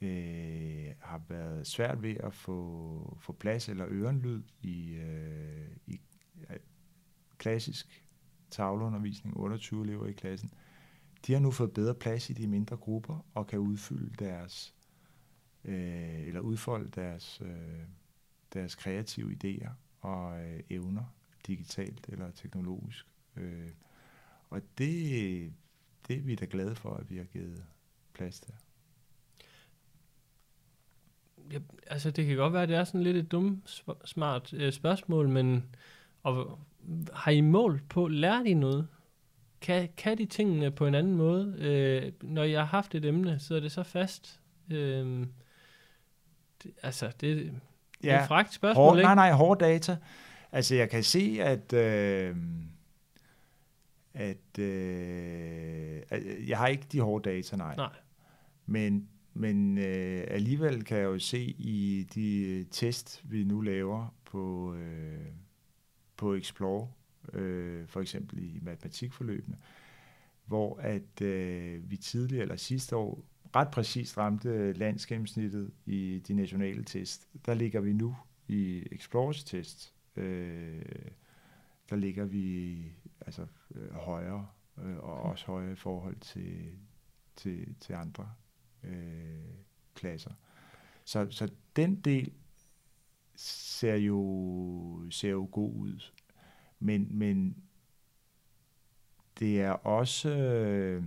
øh, 0.00 0.92
har 1.00 1.22
været 1.28 1.66
svært 1.66 2.02
ved 2.02 2.16
at 2.16 2.34
få, 2.34 3.18
få 3.20 3.32
plads 3.32 3.68
eller 3.68 3.86
ørenlyd 3.90 4.42
i, 4.62 4.92
øh, 4.92 5.68
i 5.86 6.00
øh, 6.50 6.56
klassisk 7.38 8.04
tavleundervisning, 8.50 9.36
28 9.36 9.84
elever 9.84 10.06
i 10.06 10.12
klassen, 10.12 10.50
de 11.26 11.32
har 11.32 11.40
nu 11.40 11.50
fået 11.50 11.72
bedre 11.72 11.94
plads 11.94 12.30
i 12.30 12.32
de 12.32 12.46
mindre 12.46 12.76
grupper 12.76 13.26
og 13.34 13.46
kan 13.46 13.58
udfylde 13.58 14.14
deres 14.18 14.74
øh, 15.64 16.26
eller 16.26 16.40
udfolde 16.40 16.88
deres, 16.88 17.40
øh, 17.44 17.84
deres 18.54 18.74
kreative 18.74 19.36
idéer 19.44 19.70
og 20.00 20.44
øh, 20.44 20.60
evner 20.70 21.04
digitalt 21.46 22.06
eller 22.08 22.30
teknologisk. 22.30 23.06
Øh, 23.36 23.70
og 24.50 24.62
det, 24.78 25.52
det 26.08 26.16
er 26.16 26.20
vi 26.20 26.34
da 26.34 26.46
glade 26.50 26.74
for, 26.74 26.94
at 26.94 27.10
vi 27.10 27.16
har 27.16 27.24
givet 27.24 27.64
plads 28.14 28.40
til. 28.40 28.54
Ja, 31.52 31.58
altså 31.86 32.10
det 32.10 32.26
kan 32.26 32.36
godt 32.36 32.52
være, 32.52 32.62
at 32.62 32.68
det 32.68 32.76
er 32.76 32.84
sådan 32.84 33.02
lidt 33.02 33.16
et 33.16 33.32
dumt, 33.32 33.84
smart 34.04 34.52
øh, 34.52 34.72
spørgsmål, 34.72 35.28
men 35.28 35.64
og, 36.22 36.58
har 37.12 37.30
I 37.30 37.40
mål 37.40 37.82
på, 37.88 38.08
lærer 38.08 38.44
I 38.44 38.54
noget? 38.54 38.88
Kan, 39.60 39.88
kan 39.96 40.18
de 40.18 40.26
tingene 40.26 40.70
på 40.70 40.86
en 40.86 40.94
anden 40.94 41.16
måde? 41.16 41.56
Øh, 41.58 42.12
når 42.22 42.42
jeg 42.42 42.60
har 42.60 42.66
haft 42.66 42.94
et 42.94 43.04
emne, 43.04 43.38
så 43.38 43.54
er 43.54 43.60
det 43.60 43.72
så 43.72 43.82
fast. 43.82 44.40
Øh, 44.70 45.26
det, 46.62 46.72
altså, 46.82 47.06
det, 47.06 47.20
det 47.20 47.52
ja, 48.04 48.16
er 48.16 48.22
et 48.22 48.28
fragt 48.28 48.52
spørgsmål, 48.52 48.84
hård, 48.84 48.96
ikke? 48.98 49.06
Nej, 49.06 49.14
nej, 49.14 49.32
hård 49.32 49.58
data. 49.58 49.96
Altså, 50.52 50.74
jeg 50.74 50.90
kan 50.90 51.02
se, 51.02 51.38
at... 51.40 51.72
Øh, 51.72 52.36
at 54.16 54.58
øh, 54.58 56.02
jeg 56.48 56.58
har 56.58 56.66
ikke 56.66 56.86
de 56.92 57.00
hårde 57.00 57.30
data, 57.30 57.56
nej. 57.56 57.76
nej. 57.76 57.92
Men, 58.66 59.08
men 59.34 59.78
øh, 59.78 60.24
alligevel 60.28 60.84
kan 60.84 60.98
jeg 60.98 61.04
jo 61.04 61.18
se 61.18 61.40
i 61.58 62.06
de 62.14 62.64
test, 62.70 63.22
vi 63.24 63.44
nu 63.44 63.60
laver 63.60 64.14
på, 64.24 64.74
øh, 64.74 65.26
på 66.16 66.34
Explore, 66.34 66.88
øh, 67.32 67.88
for 67.88 68.00
eksempel 68.00 68.38
i 68.38 68.58
matematikforløbene, 68.62 69.56
hvor 70.44 70.78
at 70.80 71.22
øh, 71.22 71.90
vi 71.90 71.96
tidligere 71.96 72.42
eller 72.42 72.56
sidste 72.56 72.96
år 72.96 73.24
ret 73.56 73.68
præcist 73.70 74.18
ramte 74.18 74.72
landsgennemsnittet 74.72 75.70
i 75.86 76.22
de 76.28 76.34
nationale 76.34 76.84
test. 76.84 77.28
Der 77.46 77.54
ligger 77.54 77.80
vi 77.80 77.92
nu 77.92 78.16
i 78.48 78.82
Explores 78.92 79.44
test. 79.44 79.94
Øh, 80.16 80.82
der 81.90 81.96
ligger 81.96 82.24
vi 82.24 82.76
altså 83.20 83.46
øh, 83.74 83.92
højere, 83.92 84.48
øh, 84.78 84.96
og 84.96 85.22
også 85.22 85.46
højere 85.46 85.72
i 85.72 85.76
forhold 85.76 86.16
til, 86.20 86.78
til, 87.36 87.74
til 87.80 87.92
andre 87.92 88.30
øh, 88.82 89.54
klasser. 89.94 90.30
Så, 91.04 91.30
så 91.30 91.50
den 91.76 91.96
del 91.96 92.32
ser 93.36 93.94
jo, 93.94 95.10
ser 95.10 95.30
jo 95.30 95.48
god 95.52 95.74
ud. 95.74 96.12
Men, 96.78 97.18
men 97.18 97.62
det 99.38 99.60
er 99.60 99.70
også... 99.70 100.36
Øh, 100.36 101.04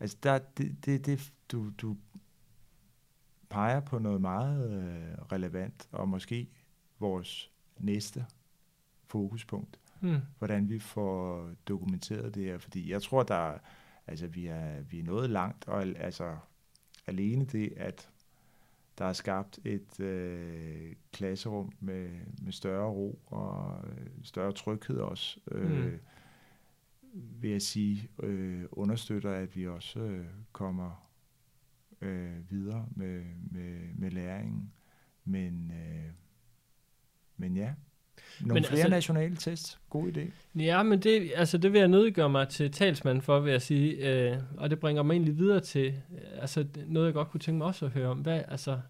altså, 0.00 0.16
der, 0.22 0.38
det, 0.38 0.86
det, 0.86 1.06
det, 1.06 1.32
du, 1.52 1.70
du 1.78 1.96
peger 3.48 3.80
på 3.80 3.98
noget 3.98 4.20
meget 4.20 4.70
øh, 4.70 5.18
relevant, 5.32 5.88
og 5.92 6.08
måske 6.08 6.48
vores 6.98 7.52
næste 7.78 8.26
fokuspunkt. 9.08 9.80
Mm. 10.00 10.18
Hvordan 10.38 10.68
vi 10.68 10.78
får 10.78 11.50
dokumenteret 11.68 12.34
det 12.34 12.44
her. 12.44 12.58
Fordi 12.58 12.90
jeg 12.90 13.02
tror, 13.02 13.22
der 13.22 13.58
altså, 14.06 14.26
vi, 14.26 14.46
er, 14.46 14.80
vi 14.80 14.98
er 14.98 15.04
nået 15.04 15.30
langt, 15.30 15.68
og 15.68 15.82
altså, 15.82 16.36
alene 17.06 17.44
det, 17.44 17.72
at 17.76 18.10
der 18.98 19.04
er 19.04 19.12
skabt 19.12 19.58
et 19.64 20.00
øh, 20.00 20.94
klasserum 21.12 21.72
med, 21.80 22.10
med 22.42 22.52
større 22.52 22.90
ro 22.90 23.18
og 23.26 23.84
øh, 23.88 24.06
større 24.22 24.52
tryghed 24.52 24.96
også, 24.96 25.40
øh, 25.50 25.84
mm. 25.84 26.00
vil 27.12 27.50
jeg 27.50 27.62
sige, 27.62 28.10
øh, 28.22 28.64
understøtter, 28.72 29.32
at 29.32 29.56
vi 29.56 29.68
også 29.68 30.00
øh, 30.00 30.26
kommer 30.52 31.10
øh, 32.00 32.50
videre 32.50 32.88
med, 32.90 33.24
med, 33.50 33.94
med 33.94 34.10
læringen. 34.10 34.72
Men, 35.24 35.72
øh, 35.74 36.12
men 37.36 37.56
ja, 37.56 37.74
nogle 38.40 38.54
men 38.54 38.64
flere 38.64 38.80
altså, 38.80 38.90
nationale 38.90 39.36
tests. 39.36 39.78
God 39.90 40.08
idé. 40.08 40.20
Ja, 40.62 40.82
men 40.82 41.00
det, 41.00 41.32
altså, 41.36 41.58
det 41.58 41.72
vil 41.72 41.78
jeg 41.78 41.88
nødiggøre 41.88 42.28
mig 42.28 42.48
til 42.48 42.72
talsmand 42.72 43.22
for, 43.22 43.40
vil 43.40 43.50
jeg 43.50 43.62
sige. 43.62 43.92
Øh, 44.08 44.36
og 44.56 44.70
det 44.70 44.78
bringer 44.78 45.02
mig 45.02 45.14
egentlig 45.14 45.38
videre 45.38 45.60
til 45.60 45.86
øh, 45.86 46.40
altså, 46.40 46.66
noget, 46.86 47.06
jeg 47.06 47.14
godt 47.14 47.30
kunne 47.30 47.40
tænke 47.40 47.58
mig 47.58 47.66
også 47.66 47.84
at 47.84 47.90
høre 47.90 48.08
om. 48.08 48.18
Hvad, 48.18 48.42
altså, 48.48 48.80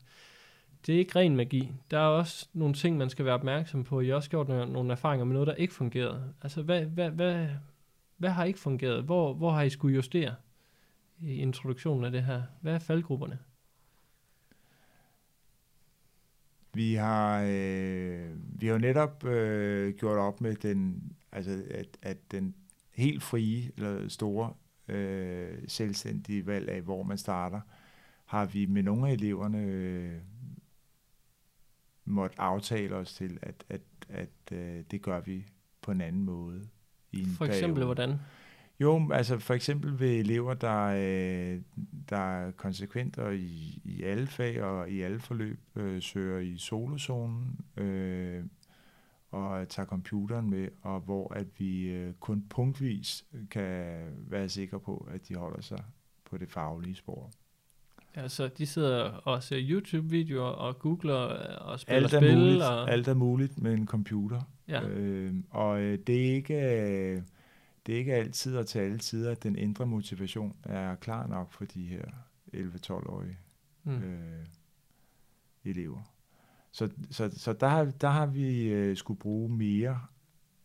det 0.87 0.95
er 0.95 0.99
ikke 0.99 1.19
ren 1.19 1.37
magi. 1.37 1.73
Der 1.91 1.99
er 1.99 2.07
også 2.07 2.49
nogle 2.53 2.75
ting, 2.75 2.97
man 2.97 3.11
skal 3.11 3.25
være 3.25 3.35
opmærksom 3.35 3.85
på. 3.85 4.01
I 4.01 4.09
har 4.09 4.15
også 4.15 4.31
gjort 4.31 4.49
nogle, 4.49 4.73
nogle 4.73 4.93
erfaringer 4.93 5.25
med 5.25 5.33
noget, 5.33 5.47
der 5.47 5.55
ikke 5.55 5.75
fungerede. 5.75 6.23
Altså, 6.43 6.63
hvad, 6.63 6.83
hvad, 6.83 7.11
hvad, 7.11 7.47
hvad 8.17 8.31
har 8.31 8.45
ikke 8.45 8.59
fungeret? 8.59 9.05
Hvor, 9.05 9.35
hvor 9.35 9.51
har 9.51 9.63
I 9.63 9.71
skulle 9.71 9.95
justere 9.95 10.35
i 11.21 11.35
introduktionen 11.35 12.05
af 12.05 12.11
det 12.11 12.23
her? 12.23 12.43
Hvad 12.61 12.75
er 12.75 12.79
faldgrupperne? 12.79 13.39
Vi 16.79 16.95
har, 16.95 17.43
øh, 17.43 18.31
vi 18.61 18.67
har 18.67 18.73
jo 18.73 18.79
netop 18.79 19.25
øh, 19.25 19.95
gjort 19.95 20.19
op 20.19 20.41
med 20.41 20.55
den, 20.55 21.03
altså 21.33 21.63
at, 21.71 21.99
at 22.03 22.17
den 22.31 22.55
helt 22.95 23.23
frie 23.23 23.71
eller 23.77 24.09
store 24.09 24.53
øh, 24.89 25.59
selvstændige 25.69 26.47
valg 26.47 26.69
af, 26.69 26.83
hvor 26.83 27.03
man 27.03 27.19
starter, 27.19 27.61
har 28.25 28.47
vi 28.47 28.67
med 28.67 28.83
nogle 28.83 29.09
af 29.09 29.13
eleverne 29.13 29.63
øh, 29.63 30.19
måtte 32.05 32.41
aftale 32.41 32.95
os 32.95 33.15
til, 33.15 33.39
at, 33.43 33.65
at, 33.69 33.81
at 34.09 34.53
øh, 34.53 34.85
det 34.91 35.03
gør 35.03 35.21
vi 35.21 35.47
på 35.83 35.91
en 35.91 36.01
anden 36.01 36.25
måde. 36.25 36.69
I 37.13 37.21
en 37.21 37.27
For 37.27 37.45
eksempel 37.45 37.75
periode. 37.75 37.95
hvordan? 37.95 38.19
Jo, 38.81 39.11
altså 39.13 39.39
for 39.39 39.55
eksempel 39.55 40.01
ved 40.01 40.11
elever, 40.11 40.55
der, 40.55 40.85
øh, 40.85 41.61
der 42.09 42.17
er 42.17 42.51
konsekventer 42.51 43.31
i, 43.31 43.81
i 43.85 44.03
alle 44.03 44.27
fag 44.27 44.63
og 44.63 44.91
i 44.91 45.01
alle 45.01 45.21
forløb, 45.21 45.59
øh, 45.77 46.03
søger 46.03 46.39
i 46.39 46.59
solozonen 46.59 47.61
øh, 47.77 48.45
og 49.31 49.69
tager 49.69 49.87
computeren 49.87 50.51
med, 50.51 50.69
og 50.83 51.01
hvor 51.01 51.35
at 51.35 51.47
vi 51.59 51.89
øh, 51.89 52.13
kun 52.21 52.45
punktvis 52.51 53.25
kan 53.51 54.03
være 54.17 54.49
sikre 54.49 54.81
på, 54.81 55.09
at 55.15 55.29
de 55.29 55.35
holder 55.35 55.61
sig 55.61 55.85
på 56.31 56.39
det 56.39 56.51
faglige 56.51 56.95
spor. 56.95 57.31
Ja, 58.17 58.29
så 58.29 58.49
de 58.49 58.67
sidder 58.67 59.03
og 59.03 59.43
ser 59.43 59.59
YouTube-videoer 59.61 60.49
og 60.49 60.79
googler 60.79 61.15
og 61.15 61.81
spiller 61.81 62.03
alt 62.03 62.15
er 62.15 62.19
spil? 62.19 62.39
Muligt, 62.39 62.63
og... 62.63 62.91
Alt 62.91 63.09
er 63.09 63.15
muligt 63.15 63.59
med 63.59 63.75
en 63.75 63.87
computer. 63.87 64.41
Ja. 64.69 64.89
Øh, 64.89 65.35
og 65.51 65.81
øh, 65.81 65.99
det 66.07 66.29
er 66.29 66.35
ikke... 66.35 66.55
Øh, 66.55 67.23
det 67.89 67.95
er 67.95 67.99
ikke 67.99 68.15
altid 68.15 68.57
og 68.57 68.67
til 68.67 68.79
alle 68.79 68.99
tider, 68.99 69.31
at 69.31 69.43
den 69.43 69.57
indre 69.57 69.87
motivation 69.87 70.57
er 70.65 70.95
klar 70.95 71.27
nok 71.27 71.53
for 71.53 71.65
de 71.65 71.87
her 71.87 72.05
11-12-årige 72.55 73.39
mm. 73.85 73.93
øh, 73.93 74.47
elever. 75.65 76.03
Så, 76.71 76.91
så, 77.11 77.31
så 77.37 77.53
der, 77.53 77.69
har, 77.69 77.85
der 77.85 78.09
har 78.09 78.27
vi 78.27 78.69
øh, 78.69 78.97
skulle 78.97 79.21
bruge 79.21 79.49
mere, 79.49 80.01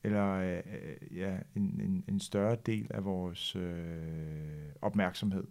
eller 0.03 0.29
øh, 0.29 1.17
ja, 1.17 1.37
en, 1.55 1.81
en, 1.81 2.03
en 2.07 2.19
større 2.19 2.57
del 2.65 2.87
af 2.89 3.05
vores 3.05 3.55
øh, 3.55 4.69
opmærksomhed. 4.81 5.43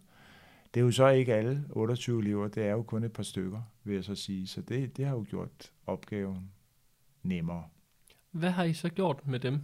Det 0.75 0.81
er 0.81 0.85
jo 0.85 0.91
så 0.91 1.09
ikke 1.09 1.35
alle 1.35 1.65
28 1.71 2.21
elever, 2.21 2.49
det 2.49 2.63
er 2.63 2.73
jo 2.73 2.83
kun 2.83 3.05
et 3.05 3.13
par 3.13 3.23
stykker, 3.23 3.63
vil 3.85 3.95
jeg 3.95 4.05
så 4.05 4.15
sige. 4.15 4.47
Så 4.47 4.61
det, 4.63 4.97
det 4.97 5.07
har 5.07 5.15
jo 5.15 5.25
gjort 5.29 5.73
opgaven 5.87 6.51
nemmere. 7.23 7.65
Hvad 8.31 8.51
har 8.51 8.65
I 8.65 8.73
så 8.73 8.89
gjort 8.89 9.27
med 9.27 9.41
dem? 9.41 9.61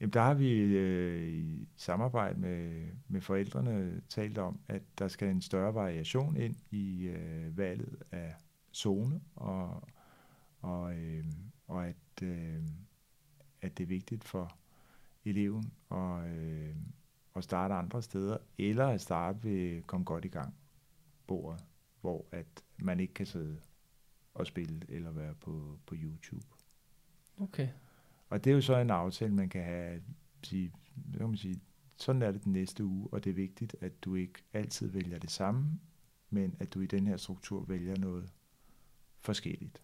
Jamen, 0.00 0.12
der 0.12 0.20
har 0.20 0.34
vi 0.34 0.60
øh, 0.60 1.28
i 1.28 1.68
samarbejde 1.76 2.40
med, 2.40 2.88
med 3.08 3.20
forældrene 3.20 4.02
talt 4.08 4.38
om, 4.38 4.60
at 4.68 4.82
der 4.98 5.08
skal 5.08 5.28
en 5.28 5.42
større 5.42 5.74
variation 5.74 6.36
ind 6.36 6.56
i 6.70 7.06
øh, 7.06 7.58
valget 7.58 8.02
af 8.12 8.34
zone, 8.74 9.20
og, 9.34 9.82
og, 10.60 10.94
øh, 10.94 11.24
og 11.66 11.86
at, 11.86 12.22
øh, 12.22 12.62
at 13.62 13.78
det 13.78 13.84
er 13.84 13.88
vigtigt 13.88 14.24
for 14.24 14.56
eleven 15.24 15.72
at, 15.90 16.26
øh, 16.26 16.76
at 17.36 17.44
starte 17.44 17.74
andre 17.74 18.02
steder, 18.02 18.38
eller 18.58 18.86
at 18.86 19.00
starte 19.00 19.44
ved 19.44 19.82
Kom 19.82 20.04
godt 20.04 20.24
i 20.24 20.28
gang 20.28 20.54
bordet, 21.26 21.64
hvor 22.00 22.26
at 22.32 22.46
man 22.78 23.00
ikke 23.00 23.14
kan 23.14 23.26
sidde 23.26 23.60
og 24.34 24.46
spille 24.46 24.80
eller 24.88 25.10
være 25.10 25.34
på, 25.34 25.78
på 25.86 25.94
YouTube. 25.98 26.46
Okay. 27.40 27.68
Og 28.28 28.44
det 28.44 28.50
er 28.50 28.54
jo 28.54 28.60
så 28.60 28.76
en 28.76 28.90
aftale, 28.90 29.34
man 29.34 29.48
kan 29.48 29.64
have, 29.64 30.02
sige, 30.42 30.72
kan 31.18 31.28
man 31.28 31.36
sige, 31.36 31.60
sådan 31.96 32.22
er 32.22 32.30
det 32.30 32.44
den 32.44 32.52
næste 32.52 32.84
uge, 32.84 33.08
og 33.12 33.24
det 33.24 33.30
er 33.30 33.34
vigtigt, 33.34 33.76
at 33.80 34.04
du 34.04 34.14
ikke 34.14 34.42
altid 34.52 34.88
vælger 34.88 35.18
det 35.18 35.30
samme, 35.30 35.80
men 36.30 36.56
at 36.60 36.74
du 36.74 36.80
i 36.80 36.86
den 36.86 37.06
her 37.06 37.16
struktur 37.16 37.64
vælger 37.64 37.96
noget 37.96 38.32
forskelligt. 39.20 39.82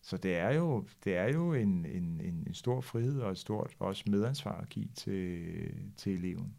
Så 0.00 0.16
det 0.16 0.36
er 0.36 0.50
jo, 0.50 0.86
det 1.04 1.16
er 1.16 1.32
jo 1.32 1.54
en, 1.54 1.86
en, 1.86 2.20
en, 2.20 2.44
en 2.46 2.54
stor 2.54 2.80
frihed 2.80 3.20
og 3.20 3.30
et 3.30 3.38
stort 3.38 3.76
også 3.78 4.04
medansvar 4.06 4.60
at 4.60 4.68
give 4.68 4.88
til, 4.94 5.92
til 5.96 6.12
eleven. 6.12 6.56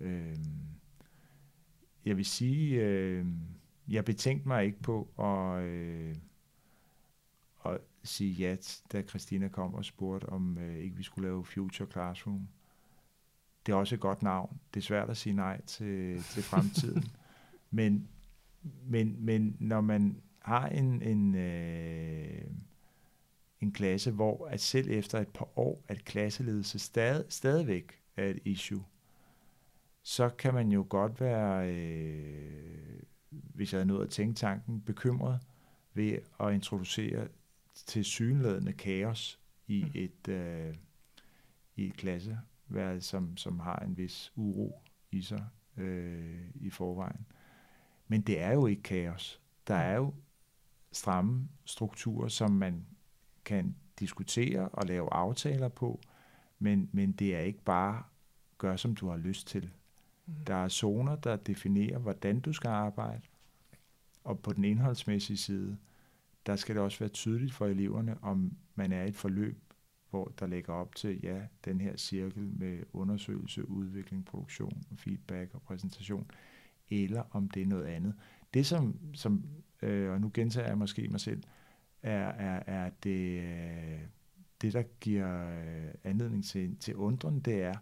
Øhm, 0.00 0.66
jeg 2.04 2.16
vil 2.16 2.24
sige, 2.24 2.80
øh, 2.80 3.26
jeg 3.88 4.04
betænkte 4.04 4.48
mig 4.48 4.64
ikke 4.64 4.82
på 4.82 5.08
at, 5.18 5.64
øh, 5.64 6.14
at 7.64 7.80
sige 8.04 8.32
ja, 8.32 8.56
da 8.92 9.02
Christina 9.02 9.48
kom 9.48 9.74
og 9.74 9.84
spurgte, 9.84 10.24
om 10.28 10.58
øh, 10.58 10.76
ikke 10.76 10.96
vi 10.96 11.02
skulle 11.02 11.28
lave 11.28 11.44
Future 11.44 11.90
Classroom. 11.90 12.48
Det 13.66 13.72
er 13.72 13.76
også 13.76 13.94
et 13.94 14.00
godt 14.00 14.22
navn. 14.22 14.60
Det 14.74 14.80
er 14.80 14.84
svært 14.84 15.10
at 15.10 15.16
sige 15.16 15.32
nej 15.32 15.60
til, 15.60 16.22
til 16.22 16.42
fremtiden. 16.42 17.04
men, 17.70 18.08
men, 18.84 19.16
men 19.18 19.56
når 19.60 19.80
man 19.80 20.22
har 20.38 20.68
en, 20.68 21.02
en, 21.02 21.34
øh, 21.34 22.44
en 23.60 23.72
klasse, 23.72 24.10
hvor 24.10 24.46
at 24.46 24.60
selv 24.60 24.90
efter 24.90 25.18
et 25.18 25.28
par 25.28 25.58
år, 25.58 25.84
at 25.88 26.04
klasseledelse 26.04 26.78
stad, 26.78 27.24
stadigvæk 27.28 28.00
er 28.16 28.24
et 28.24 28.38
issue, 28.44 28.84
så 30.02 30.28
kan 30.28 30.54
man 30.54 30.72
jo 30.72 30.86
godt 30.88 31.20
være, 31.20 31.74
øh, 31.74 33.02
hvis 33.30 33.72
jeg 33.72 33.78
havde 33.78 33.88
nået 33.88 34.04
at 34.04 34.10
tænke 34.10 34.34
tanken, 34.34 34.80
bekymret 34.80 35.40
ved 35.94 36.18
at 36.40 36.54
introducere 36.54 37.28
til 37.74 38.04
synlædende 38.04 38.72
kaos 38.72 39.40
i 39.66 39.84
mm. 39.84 39.90
et, 39.94 40.28
øh, 40.28 40.74
i 41.76 41.86
et 41.86 41.96
klasse, 41.96 42.38
som, 43.00 43.36
som 43.36 43.60
har 43.60 43.76
en 43.76 43.96
vis 43.96 44.32
uro 44.36 44.82
i 45.10 45.22
sig 45.22 45.46
øh, 45.76 46.40
i 46.54 46.70
forvejen. 46.70 47.26
Men 48.08 48.20
det 48.20 48.40
er 48.40 48.52
jo 48.52 48.66
ikke 48.66 48.82
kaos. 48.82 49.40
Der 49.66 49.74
er 49.74 49.96
jo 49.96 50.14
stramme 50.92 51.48
strukturer, 51.64 52.28
som 52.28 52.50
man 52.50 52.86
kan 53.44 53.76
diskutere 53.98 54.68
og 54.68 54.86
lave 54.86 55.12
aftaler 55.12 55.68
på, 55.68 56.00
men, 56.58 56.88
men 56.92 57.12
det 57.12 57.36
er 57.36 57.40
ikke 57.40 57.62
bare 57.64 58.02
gør, 58.58 58.76
som 58.76 58.94
du 58.94 59.08
har 59.08 59.16
lyst 59.16 59.46
til. 59.46 59.70
Mm. 60.26 60.34
Der 60.46 60.54
er 60.54 60.68
zoner, 60.68 61.16
der 61.16 61.36
definerer, 61.36 61.98
hvordan 61.98 62.40
du 62.40 62.52
skal 62.52 62.68
arbejde, 62.68 63.22
og 64.24 64.40
på 64.40 64.52
den 64.52 64.64
indholdsmæssige 64.64 65.36
side, 65.36 65.78
der 66.46 66.56
skal 66.56 66.74
det 66.74 66.82
også 66.82 66.98
være 66.98 67.08
tydeligt 67.08 67.52
for 67.52 67.66
eleverne, 67.66 68.16
om 68.22 68.56
man 68.74 68.92
er 68.92 69.02
i 69.02 69.08
et 69.08 69.16
forløb, 69.16 69.72
hvor 70.10 70.32
der 70.40 70.46
lægger 70.46 70.72
op 70.72 70.94
til, 70.94 71.20
ja, 71.22 71.40
den 71.64 71.80
her 71.80 71.96
cirkel 71.96 72.42
med 72.42 72.82
undersøgelse, 72.92 73.68
udvikling, 73.68 74.24
produktion, 74.24 74.82
feedback 74.96 75.54
og 75.54 75.62
præsentation, 75.62 76.30
eller 76.90 77.22
om 77.30 77.50
det 77.50 77.62
er 77.62 77.66
noget 77.66 77.84
andet. 77.84 78.14
Det 78.54 78.66
som, 78.66 78.98
som 79.14 79.44
øh, 79.82 80.10
og 80.12 80.20
nu 80.20 80.30
gentager 80.34 80.68
jeg 80.68 80.78
måske 80.78 81.08
mig 81.08 81.20
selv, 81.20 81.42
er, 82.02 82.28
er, 82.28 82.62
er 82.66 82.90
det, 83.02 83.42
øh, 83.42 84.00
det, 84.62 84.72
der 84.72 84.82
giver 85.00 85.48
øh, 85.50 85.94
anledning 86.04 86.44
til, 86.44 86.76
til 86.76 86.96
undren, 86.96 87.40
det 87.40 87.62
er, 87.62 87.74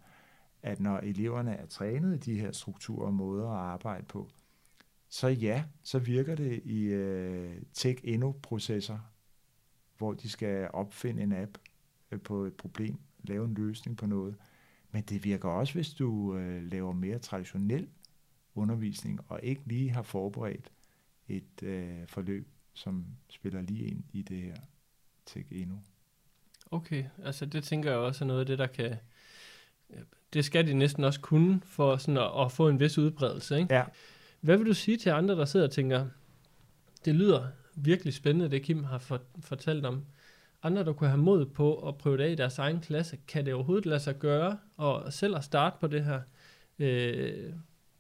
at 0.63 0.81
når 0.81 0.99
eleverne 0.99 1.55
er 1.55 1.67
trænet 1.67 2.15
i 2.15 2.33
de 2.33 2.41
her 2.41 2.53
strukturer 2.53 3.07
og 3.07 3.15
måder 3.15 3.49
at 3.49 3.59
arbejde 3.59 4.05
på, 4.05 4.29
så 5.11 5.29
ja, 5.29 5.65
så 5.83 5.99
virker 5.99 6.35
det 6.35 6.63
i 6.65 6.83
øh, 6.83 7.63
tech-eno-processer, 7.73 8.99
hvor 9.99 10.13
de 10.13 10.29
skal 10.29 10.71
opfinde 10.73 11.23
en 11.23 11.33
app 11.33 11.59
øh, 12.11 12.21
på 12.21 12.45
et 12.45 12.55
problem, 12.55 12.99
lave 13.23 13.45
en 13.45 13.55
løsning 13.55 13.97
på 13.97 14.07
noget. 14.07 14.37
Men 14.91 15.03
det 15.03 15.25
virker 15.25 15.49
også, 15.49 15.73
hvis 15.75 15.91
du 15.91 16.37
øh, 16.37 16.71
laver 16.71 16.93
mere 16.93 17.19
traditionel 17.19 17.89
undervisning, 18.55 19.21
og 19.29 19.41
ikke 19.43 19.63
lige 19.67 19.91
har 19.91 20.03
forberedt 20.03 20.73
et 21.29 21.63
øh, 21.63 22.07
forløb, 22.07 22.49
som 22.73 23.07
spiller 23.29 23.63
lige 23.63 23.85
ind 23.85 24.05
i 24.13 24.23
det 24.23 24.43
her 24.43 24.57
tech-eno. 25.27 25.75
Okay, 26.71 27.05
altså 27.25 27.47
det 27.47 27.65
tænker 27.65 27.91
jeg 27.91 27.99
også 27.99 28.25
er 28.25 28.27
noget 28.27 28.41
af 28.41 28.47
det, 28.47 28.59
der 28.59 28.67
kan... 28.67 28.97
Det 30.33 30.45
skal 30.45 30.67
de 30.67 30.75
næsten 30.75 31.05
også 31.05 31.21
kunne, 31.21 31.61
for 31.65 31.97
sådan 31.97 32.17
at, 32.17 32.45
at 32.45 32.53
få 32.53 32.69
en 32.69 32.81
vis 32.81 32.99
udbredelse, 32.99 33.59
ikke? 33.59 33.75
Ja. 33.75 33.85
Hvad 34.41 34.57
vil 34.57 34.67
du 34.67 34.75
sige 34.75 34.97
til 34.97 35.11
andre, 35.11 35.37
der 35.37 35.45
sidder 35.45 35.67
og 35.67 35.73
tænker, 35.73 36.07
det 37.05 37.15
lyder 37.15 37.47
virkelig 37.75 38.15
spændende, 38.15 38.51
det 38.51 38.63
Kim 38.63 38.85
har 38.85 38.99
for, 38.99 39.21
fortalt 39.41 39.87
om. 39.87 40.05
Andre, 40.63 40.85
der 40.85 40.93
kunne 40.93 41.11
have 41.11 41.23
mod 41.23 41.47
på 41.47 41.89
at 41.89 41.99
prøve 41.99 42.17
det 42.17 42.25
af 42.25 42.31
i 42.31 42.35
deres 42.35 42.59
egen 42.59 42.81
klasse, 42.81 43.19
kan 43.29 43.47
det 43.47 43.55
overhovedet 43.55 43.87
lade 43.87 44.01
sig 44.01 44.19
gøre, 44.19 44.59
og 44.77 45.13
selv 45.13 45.37
at 45.37 45.45
starte 45.45 45.77
på 45.81 45.87
det 45.87 46.05
her 46.05 46.21
øh, 46.79 47.53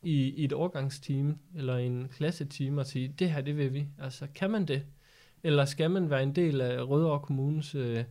i, 0.02 0.28
i 0.28 0.44
et 0.44 0.52
årgangsteam, 0.52 1.38
eller 1.56 1.76
en 1.76 2.08
klasseteam, 2.08 2.78
og 2.78 2.86
sige, 2.86 3.14
det 3.18 3.30
her, 3.30 3.40
det 3.40 3.56
vil 3.56 3.74
vi. 3.74 3.86
Altså, 3.98 4.26
kan 4.34 4.50
man 4.50 4.66
det? 4.66 4.82
Eller 5.42 5.64
skal 5.64 5.90
man 5.90 6.10
være 6.10 6.22
en 6.22 6.36
del 6.36 6.60
af 6.60 6.82
Rødovre 6.82 7.20
Kommunes 7.20 7.74
øh, 7.74 8.04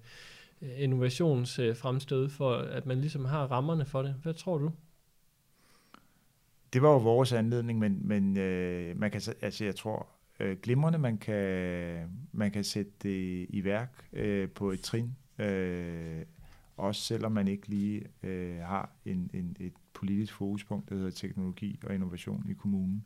innovationsfremstød, 0.61 2.19
øh, 2.19 2.25
øh 2.25 2.31
for 2.31 2.55
at 2.55 2.85
man 2.85 3.01
ligesom 3.01 3.25
har 3.25 3.47
rammerne 3.47 3.85
for 3.85 4.01
det? 4.01 4.15
Hvad 4.23 4.33
tror 4.33 4.57
du? 4.57 4.71
Det 6.73 6.81
var 6.81 6.89
jo 6.89 6.97
vores 6.97 7.33
anledning, 7.33 7.79
men, 7.79 7.99
men 8.01 8.37
øh, 8.37 8.99
man 8.99 9.11
kan, 9.11 9.21
altså 9.41 9.65
jeg 9.65 9.75
tror, 9.75 10.07
øh, 10.39 10.57
glimrende, 10.63 10.99
man 10.99 11.17
kan, 11.17 12.09
man 12.31 12.51
kan 12.51 12.63
sætte 12.63 12.91
det 13.03 13.45
i 13.49 13.63
værk 13.63 14.05
øh, 14.13 14.49
på 14.49 14.71
et 14.71 14.81
trin, 14.81 15.15
øh, 15.39 16.21
også 16.77 17.01
selvom 17.01 17.31
man 17.31 17.47
ikke 17.47 17.67
lige 17.67 18.03
øh, 18.23 18.59
har 18.59 18.89
en, 19.05 19.29
en, 19.33 19.55
et 19.59 19.73
politisk 19.93 20.33
fokuspunkt, 20.33 20.89
der 20.89 20.95
hedder 20.95 21.11
teknologi 21.11 21.79
og 21.83 21.95
innovation 21.95 22.45
i 22.49 22.53
kommunen. 22.53 23.03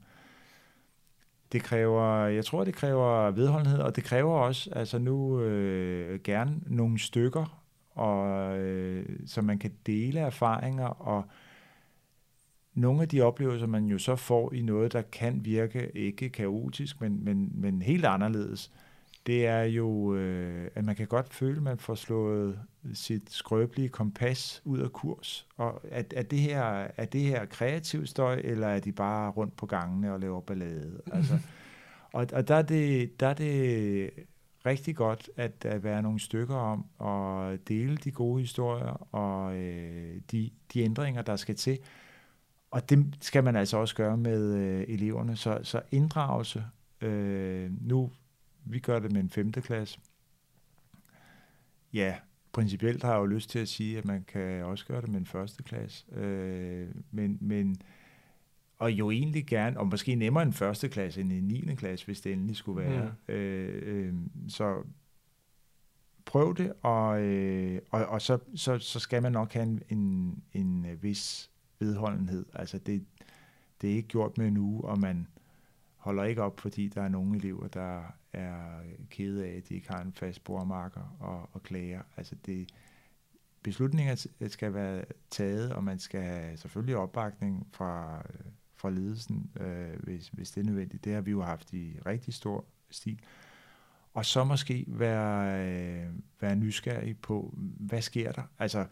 Det 1.52 1.64
kræver, 1.64 2.26
jeg 2.26 2.46
tror, 2.46 2.64
det 2.64 2.76
kræver 2.76 3.32
vedholdenhed, 3.32 3.80
og 3.80 3.96
det 3.96 4.04
kræver 4.04 4.34
også, 4.34 4.70
altså 4.74 5.00
nu 5.00 5.42
øh, 5.42 6.20
gerne 6.24 6.62
nogle 6.66 7.00
stykker, 7.00 7.64
og, 7.92 8.58
øh, 8.58 9.20
så 9.26 9.42
man 9.42 9.60
kan 9.60 9.72
dele 9.86 10.20
erfaringer 10.20 10.86
og 10.86 11.26
nogle 12.74 13.02
af 13.02 13.10
de 13.10 13.22
oplevelser, 13.22 13.68
man 13.68 13.86
jo 13.86 13.98
så 13.98 14.16
får 14.16 14.54
i 14.54 14.62
noget, 14.62 14.94
der 14.94 15.02
kan 15.02 15.46
virke 15.46 15.98
ikke 15.98 16.30
kaotisk, 16.30 17.02
men, 17.02 17.26
men, 17.26 17.52
men 17.54 17.82
helt 17.82 18.06
anderledes, 18.06 18.72
det 19.26 19.48
er 19.48 19.64
jo, 19.64 20.16
øh, 20.16 20.72
at 20.76 20.86
man 20.86 20.96
kan 20.96 21.08
godt 21.08 21.34
føle, 21.34 21.58
at 21.58 21.64
man 21.64 21.78
får 21.78 21.96
slået 21.96 22.60
sit 22.94 23.32
skrøbelige 23.32 23.90
kompas 23.90 24.62
ud 24.66 24.80
af 24.80 24.94
kurs. 24.94 25.48
Og 25.58 25.82
er, 25.90 26.04
er, 26.16 26.24
det 26.24 26.40
her, 26.40 26.88
er 26.98 27.06
det 27.06 27.22
her 27.22 27.46
kreativ 27.46 28.06
støj, 28.06 28.42
eller 28.44 28.68
er 28.68 28.80
de 28.80 28.92
bare 28.92 29.32
rundt 29.32 29.56
på 29.56 29.66
gangene 29.66 30.14
og 30.14 30.20
laver 30.20 30.42
ballade? 30.42 31.02
Altså, 31.14 31.40
og 32.14 32.28
og 32.34 32.48
der, 32.48 32.56
er 32.56 32.62
det, 32.62 33.20
der 33.20 33.28
er 33.28 33.34
det 33.34 34.10
rigtig 34.66 34.96
godt 34.96 35.30
at, 35.36 35.66
at 35.66 35.84
være 35.84 36.02
nogle 36.02 36.20
stykker 36.20 36.56
om 36.56 36.86
at 37.02 37.68
dele 37.68 37.98
de 37.98 38.12
gode 38.12 38.42
historier 38.42 39.16
og 39.16 39.56
øh, 39.56 40.22
de, 40.32 40.50
de 40.74 40.82
ændringer, 40.82 41.22
der 41.22 41.36
skal 41.36 41.56
til. 41.56 41.80
Og 42.74 42.90
det 42.90 43.18
skal 43.22 43.44
man 43.44 43.56
altså 43.56 43.78
også 43.78 43.96
gøre 43.96 44.18
med 44.18 44.54
øh, 44.56 44.86
eleverne. 44.88 45.36
Så, 45.36 45.60
så 45.64 45.82
inddragelse, 45.92 46.66
øh, 47.02 47.72
nu 47.82 48.12
vi 48.66 48.80
gør 48.80 49.00
det 49.00 49.12
med 49.12 49.22
en 49.22 49.30
femte 49.30 49.62
klasse. 49.62 50.00
Ja, 51.94 52.16
principielt 52.52 53.04
har 53.04 53.12
jeg 53.12 53.20
jo 53.20 53.26
lyst 53.26 53.50
til 53.50 53.60
at 53.60 53.68
sige, 53.68 53.98
at 53.98 54.06
man 54.06 54.24
kan 54.28 54.64
også 54.64 54.86
gøre 54.86 55.02
det 55.02 55.10
med 55.10 55.20
en 55.20 55.26
første 55.26 55.64
klasse. 55.64 56.06
Øh, 56.16 56.88
men, 57.12 57.38
men, 57.42 57.78
og 58.80 58.92
jo 58.92 59.12
egentlig 59.12 59.46
gerne, 59.46 59.80
og 59.80 59.88
måske 59.88 60.16
nemmere 60.16 60.44
en 60.44 60.54
første 60.54 60.90
klasse 60.90 61.22
end 61.22 61.32
en 61.32 61.44
9. 61.44 61.76
klasse, 61.76 62.06
hvis 62.06 62.22
det 62.22 62.34
endelig 62.34 62.56
skulle 62.56 62.82
være. 62.82 63.16
Mm. 63.28 63.34
Øh, 63.34 63.82
øh, 63.86 64.14
så 64.48 64.84
prøv 66.26 66.58
det, 66.58 66.74
og, 66.82 67.22
øh, 67.22 67.82
og, 67.92 68.06
og 68.06 68.22
så, 68.22 68.38
så, 68.56 68.80
så 68.80 69.00
skal 69.00 69.22
man 69.22 69.32
nok 69.32 69.54
have 69.54 69.64
en, 69.66 69.82
en, 69.90 70.44
en 70.54 70.98
vis 71.02 71.53
vedholdenhed. 71.86 72.46
Altså 72.54 72.78
det, 72.78 73.06
det 73.82 73.92
er 73.92 73.96
ikke 73.96 74.08
gjort 74.08 74.38
med 74.38 74.48
en 74.48 74.58
uge, 74.58 74.84
og 74.84 75.00
man 75.00 75.28
holder 75.96 76.24
ikke 76.24 76.42
op, 76.42 76.60
fordi 76.60 76.88
der 76.88 77.02
er 77.02 77.10
nogle 77.10 77.38
elever, 77.38 77.68
der 77.68 78.02
er 78.34 78.82
kede 79.10 79.46
af, 79.46 79.58
at 79.58 79.70
de 79.70 79.74
ikke 79.76 79.90
har 79.90 80.02
en 80.02 80.14
fast 80.14 80.44
bordmarker 80.44 81.16
og, 81.20 81.50
og 81.54 81.64
klager. 81.64 82.02
Altså 82.18 82.36
det, 82.46 82.70
beslutninger 83.64 84.28
skal 84.48 84.74
være 84.74 85.06
taget, 85.30 85.74
og 85.74 85.84
man 85.84 86.00
skal 86.00 86.22
have 86.22 86.58
selvfølgelig 86.58 86.96
opbakning 86.96 87.68
fra, 87.72 88.24
fra 88.76 88.90
ledelsen, 88.90 89.52
øh, 89.60 90.04
hvis, 90.04 90.28
hvis 90.28 90.52
det 90.52 90.62
er 90.62 90.66
nødvendigt. 90.66 91.06
Det 91.06 91.14
har 91.14 91.22
vi 91.22 91.32
jo 91.32 91.42
haft 91.42 91.74
i 91.74 92.00
rigtig 92.06 92.34
stor 92.34 92.66
stil. 92.90 93.20
Og 94.14 94.26
så 94.26 94.44
måske 94.44 94.86
være, 94.88 95.66
øh, 95.68 96.10
være 96.40 96.56
nysgerrig 96.56 97.18
på, 97.18 97.54
hvad 97.80 98.02
sker 98.02 98.32
der? 98.32 98.44
Altså, 98.60 98.88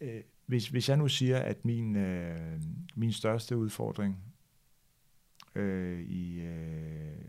øh, 0.00 0.20
hvis, 0.48 0.68
hvis 0.68 0.88
jeg 0.88 0.96
nu 0.96 1.08
siger, 1.08 1.38
at 1.38 1.64
min, 1.64 1.96
øh, 1.96 2.60
min 2.94 3.12
største 3.12 3.56
udfordring 3.56 4.18
øh, 5.54 6.00
i, 6.00 6.40
øh, 6.40 7.24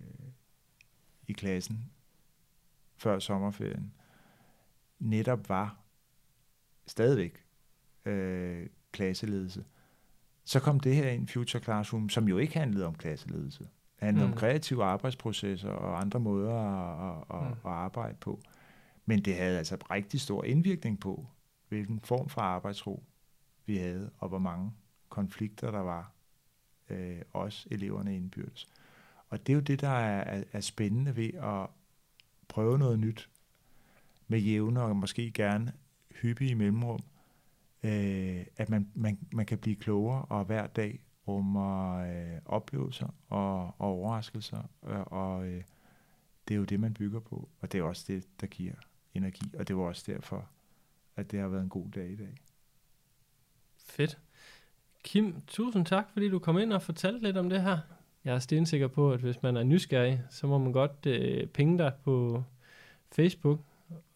i 1.27 1.33
klassen 1.33 1.91
før 2.97 3.19
sommerferien 3.19 3.93
netop 4.99 5.49
var 5.49 5.77
stadigvæk 6.87 7.45
øh, 8.05 8.67
klasseledelse, 8.91 9.65
så 10.43 10.59
kom 10.59 10.79
det 10.79 10.95
her 10.95 11.09
ind, 11.09 11.27
Future 11.27 11.63
Classroom, 11.63 12.09
som 12.09 12.27
jo 12.27 12.37
ikke 12.37 12.59
handlede 12.59 12.85
om 12.85 12.95
klasseledelse. 12.95 13.63
Det 13.63 14.05
handlede 14.05 14.27
mm. 14.27 14.33
om 14.33 14.37
kreative 14.37 14.83
arbejdsprocesser 14.83 15.69
og 15.69 16.01
andre 16.01 16.19
måder 16.19 16.53
at, 16.53 17.23
at, 17.41 17.47
mm. 17.47 17.51
at 17.51 17.71
arbejde 17.71 18.17
på. 18.21 18.41
Men 19.05 19.21
det 19.21 19.35
havde 19.35 19.57
altså 19.57 19.77
rigtig 19.91 20.21
stor 20.21 20.43
indvirkning 20.43 20.99
på, 20.99 21.27
hvilken 21.69 21.99
form 21.99 22.29
for 22.29 22.41
arbejdsro 22.41 23.03
vi 23.69 23.77
havde, 23.77 24.11
og 24.17 24.29
hvor 24.29 24.39
mange 24.39 24.71
konflikter 25.09 25.71
der 25.71 25.79
var, 25.79 26.11
øh, 26.89 27.21
også 27.33 27.67
eleverne 27.71 28.15
indbyrdes. 28.15 28.67
Og 29.29 29.47
det 29.47 29.53
er 29.53 29.55
jo 29.55 29.61
det, 29.61 29.81
der 29.81 29.89
er, 29.89 30.37
er, 30.37 30.43
er 30.51 30.61
spændende 30.61 31.15
ved 31.15 31.33
at 31.33 31.67
prøve 32.47 32.77
noget 32.77 32.99
nyt 32.99 33.29
med 34.27 34.39
jævne 34.39 34.81
og 34.81 34.95
måske 34.95 35.31
gerne 35.31 35.73
hyppige 36.11 36.55
mellemrum, 36.55 36.99
øh, 37.83 38.45
at 38.57 38.69
man, 38.69 38.91
man, 38.93 39.19
man 39.33 39.45
kan 39.45 39.57
blive 39.57 39.75
klogere 39.75 40.25
og 40.25 40.45
hver 40.45 40.67
dag 40.67 40.99
rummer 41.27 41.95
øh, 41.95 42.41
oplevelser 42.45 43.07
og, 43.29 43.65
og 43.65 43.87
overraskelser, 43.87 44.63
og, 44.81 45.11
og 45.11 45.47
øh, 45.47 45.63
det 46.47 46.53
er 46.53 46.57
jo 46.57 46.63
det, 46.63 46.79
man 46.79 46.93
bygger 46.93 47.19
på, 47.19 47.49
og 47.61 47.71
det 47.71 47.79
er 47.79 47.83
også 47.83 48.05
det, 48.07 48.27
der 48.41 48.47
giver 48.47 48.73
energi, 49.13 49.51
og 49.59 49.67
det 49.67 49.77
var 49.77 49.83
også 49.83 50.11
derfor, 50.11 50.49
at 51.15 51.31
det 51.31 51.39
har 51.39 51.47
været 51.47 51.63
en 51.63 51.69
god 51.69 51.89
dag 51.91 52.09
i 52.09 52.15
dag. 52.15 52.35
Fedt. 53.89 54.17
Kim, 55.03 55.41
tusind 55.47 55.85
tak, 55.85 56.05
fordi 56.13 56.29
du 56.29 56.39
kom 56.39 56.59
ind 56.59 56.73
og 56.73 56.81
fortalte 56.81 57.23
lidt 57.23 57.37
om 57.37 57.49
det 57.49 57.61
her. 57.61 57.77
Jeg 58.25 58.35
er 58.35 58.39
stensikker 58.39 58.87
på, 58.87 59.11
at 59.11 59.19
hvis 59.19 59.43
man 59.43 59.57
er 59.57 59.63
nysgerrig, 59.63 60.21
så 60.29 60.47
må 60.47 60.57
man 60.57 60.71
godt 60.71 61.05
øh, 61.05 61.47
penge 61.47 61.77
dig 61.77 61.93
på 62.03 62.43
Facebook 63.11 63.59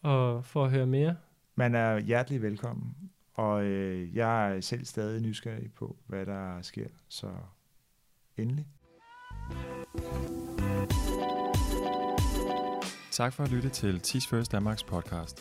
og 0.02 0.44
for 0.44 0.64
at 0.64 0.70
høre 0.70 0.86
mere. 0.86 1.16
Man 1.54 1.74
er 1.74 1.98
hjertelig 1.98 2.42
velkommen, 2.42 2.94
og 3.34 3.64
øh, 3.64 4.16
jeg 4.16 4.56
er 4.56 4.60
selv 4.60 4.84
stadig 4.84 5.22
nysgerrig 5.22 5.72
på, 5.72 5.96
hvad 6.06 6.26
der 6.26 6.62
sker, 6.62 6.88
så 7.08 7.30
endelig. 8.36 8.66
Tak 13.10 13.32
for 13.32 13.42
at 13.42 13.50
lytte 13.50 13.68
til 13.68 14.00
Teach 14.00 14.28
First 14.28 14.52
Danmarks 14.52 14.82
podcast. 14.82 15.40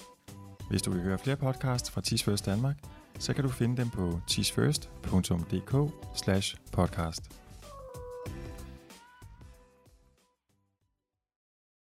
Hvis 0.69 0.81
du 0.81 0.91
vil 0.91 1.01
høre 1.01 1.17
flere 1.17 1.37
podcasts 1.37 1.91
fra 1.91 2.01
Teach 2.01 2.25
First 2.25 2.45
Danmark, 2.45 2.75
så 3.23 3.33
kan 3.33 3.43
du 3.43 3.49
finde 3.49 3.81
dem 3.81 3.89
på 3.89 4.19
teachfirst.dk 4.27 5.73
podcast. 6.71 7.42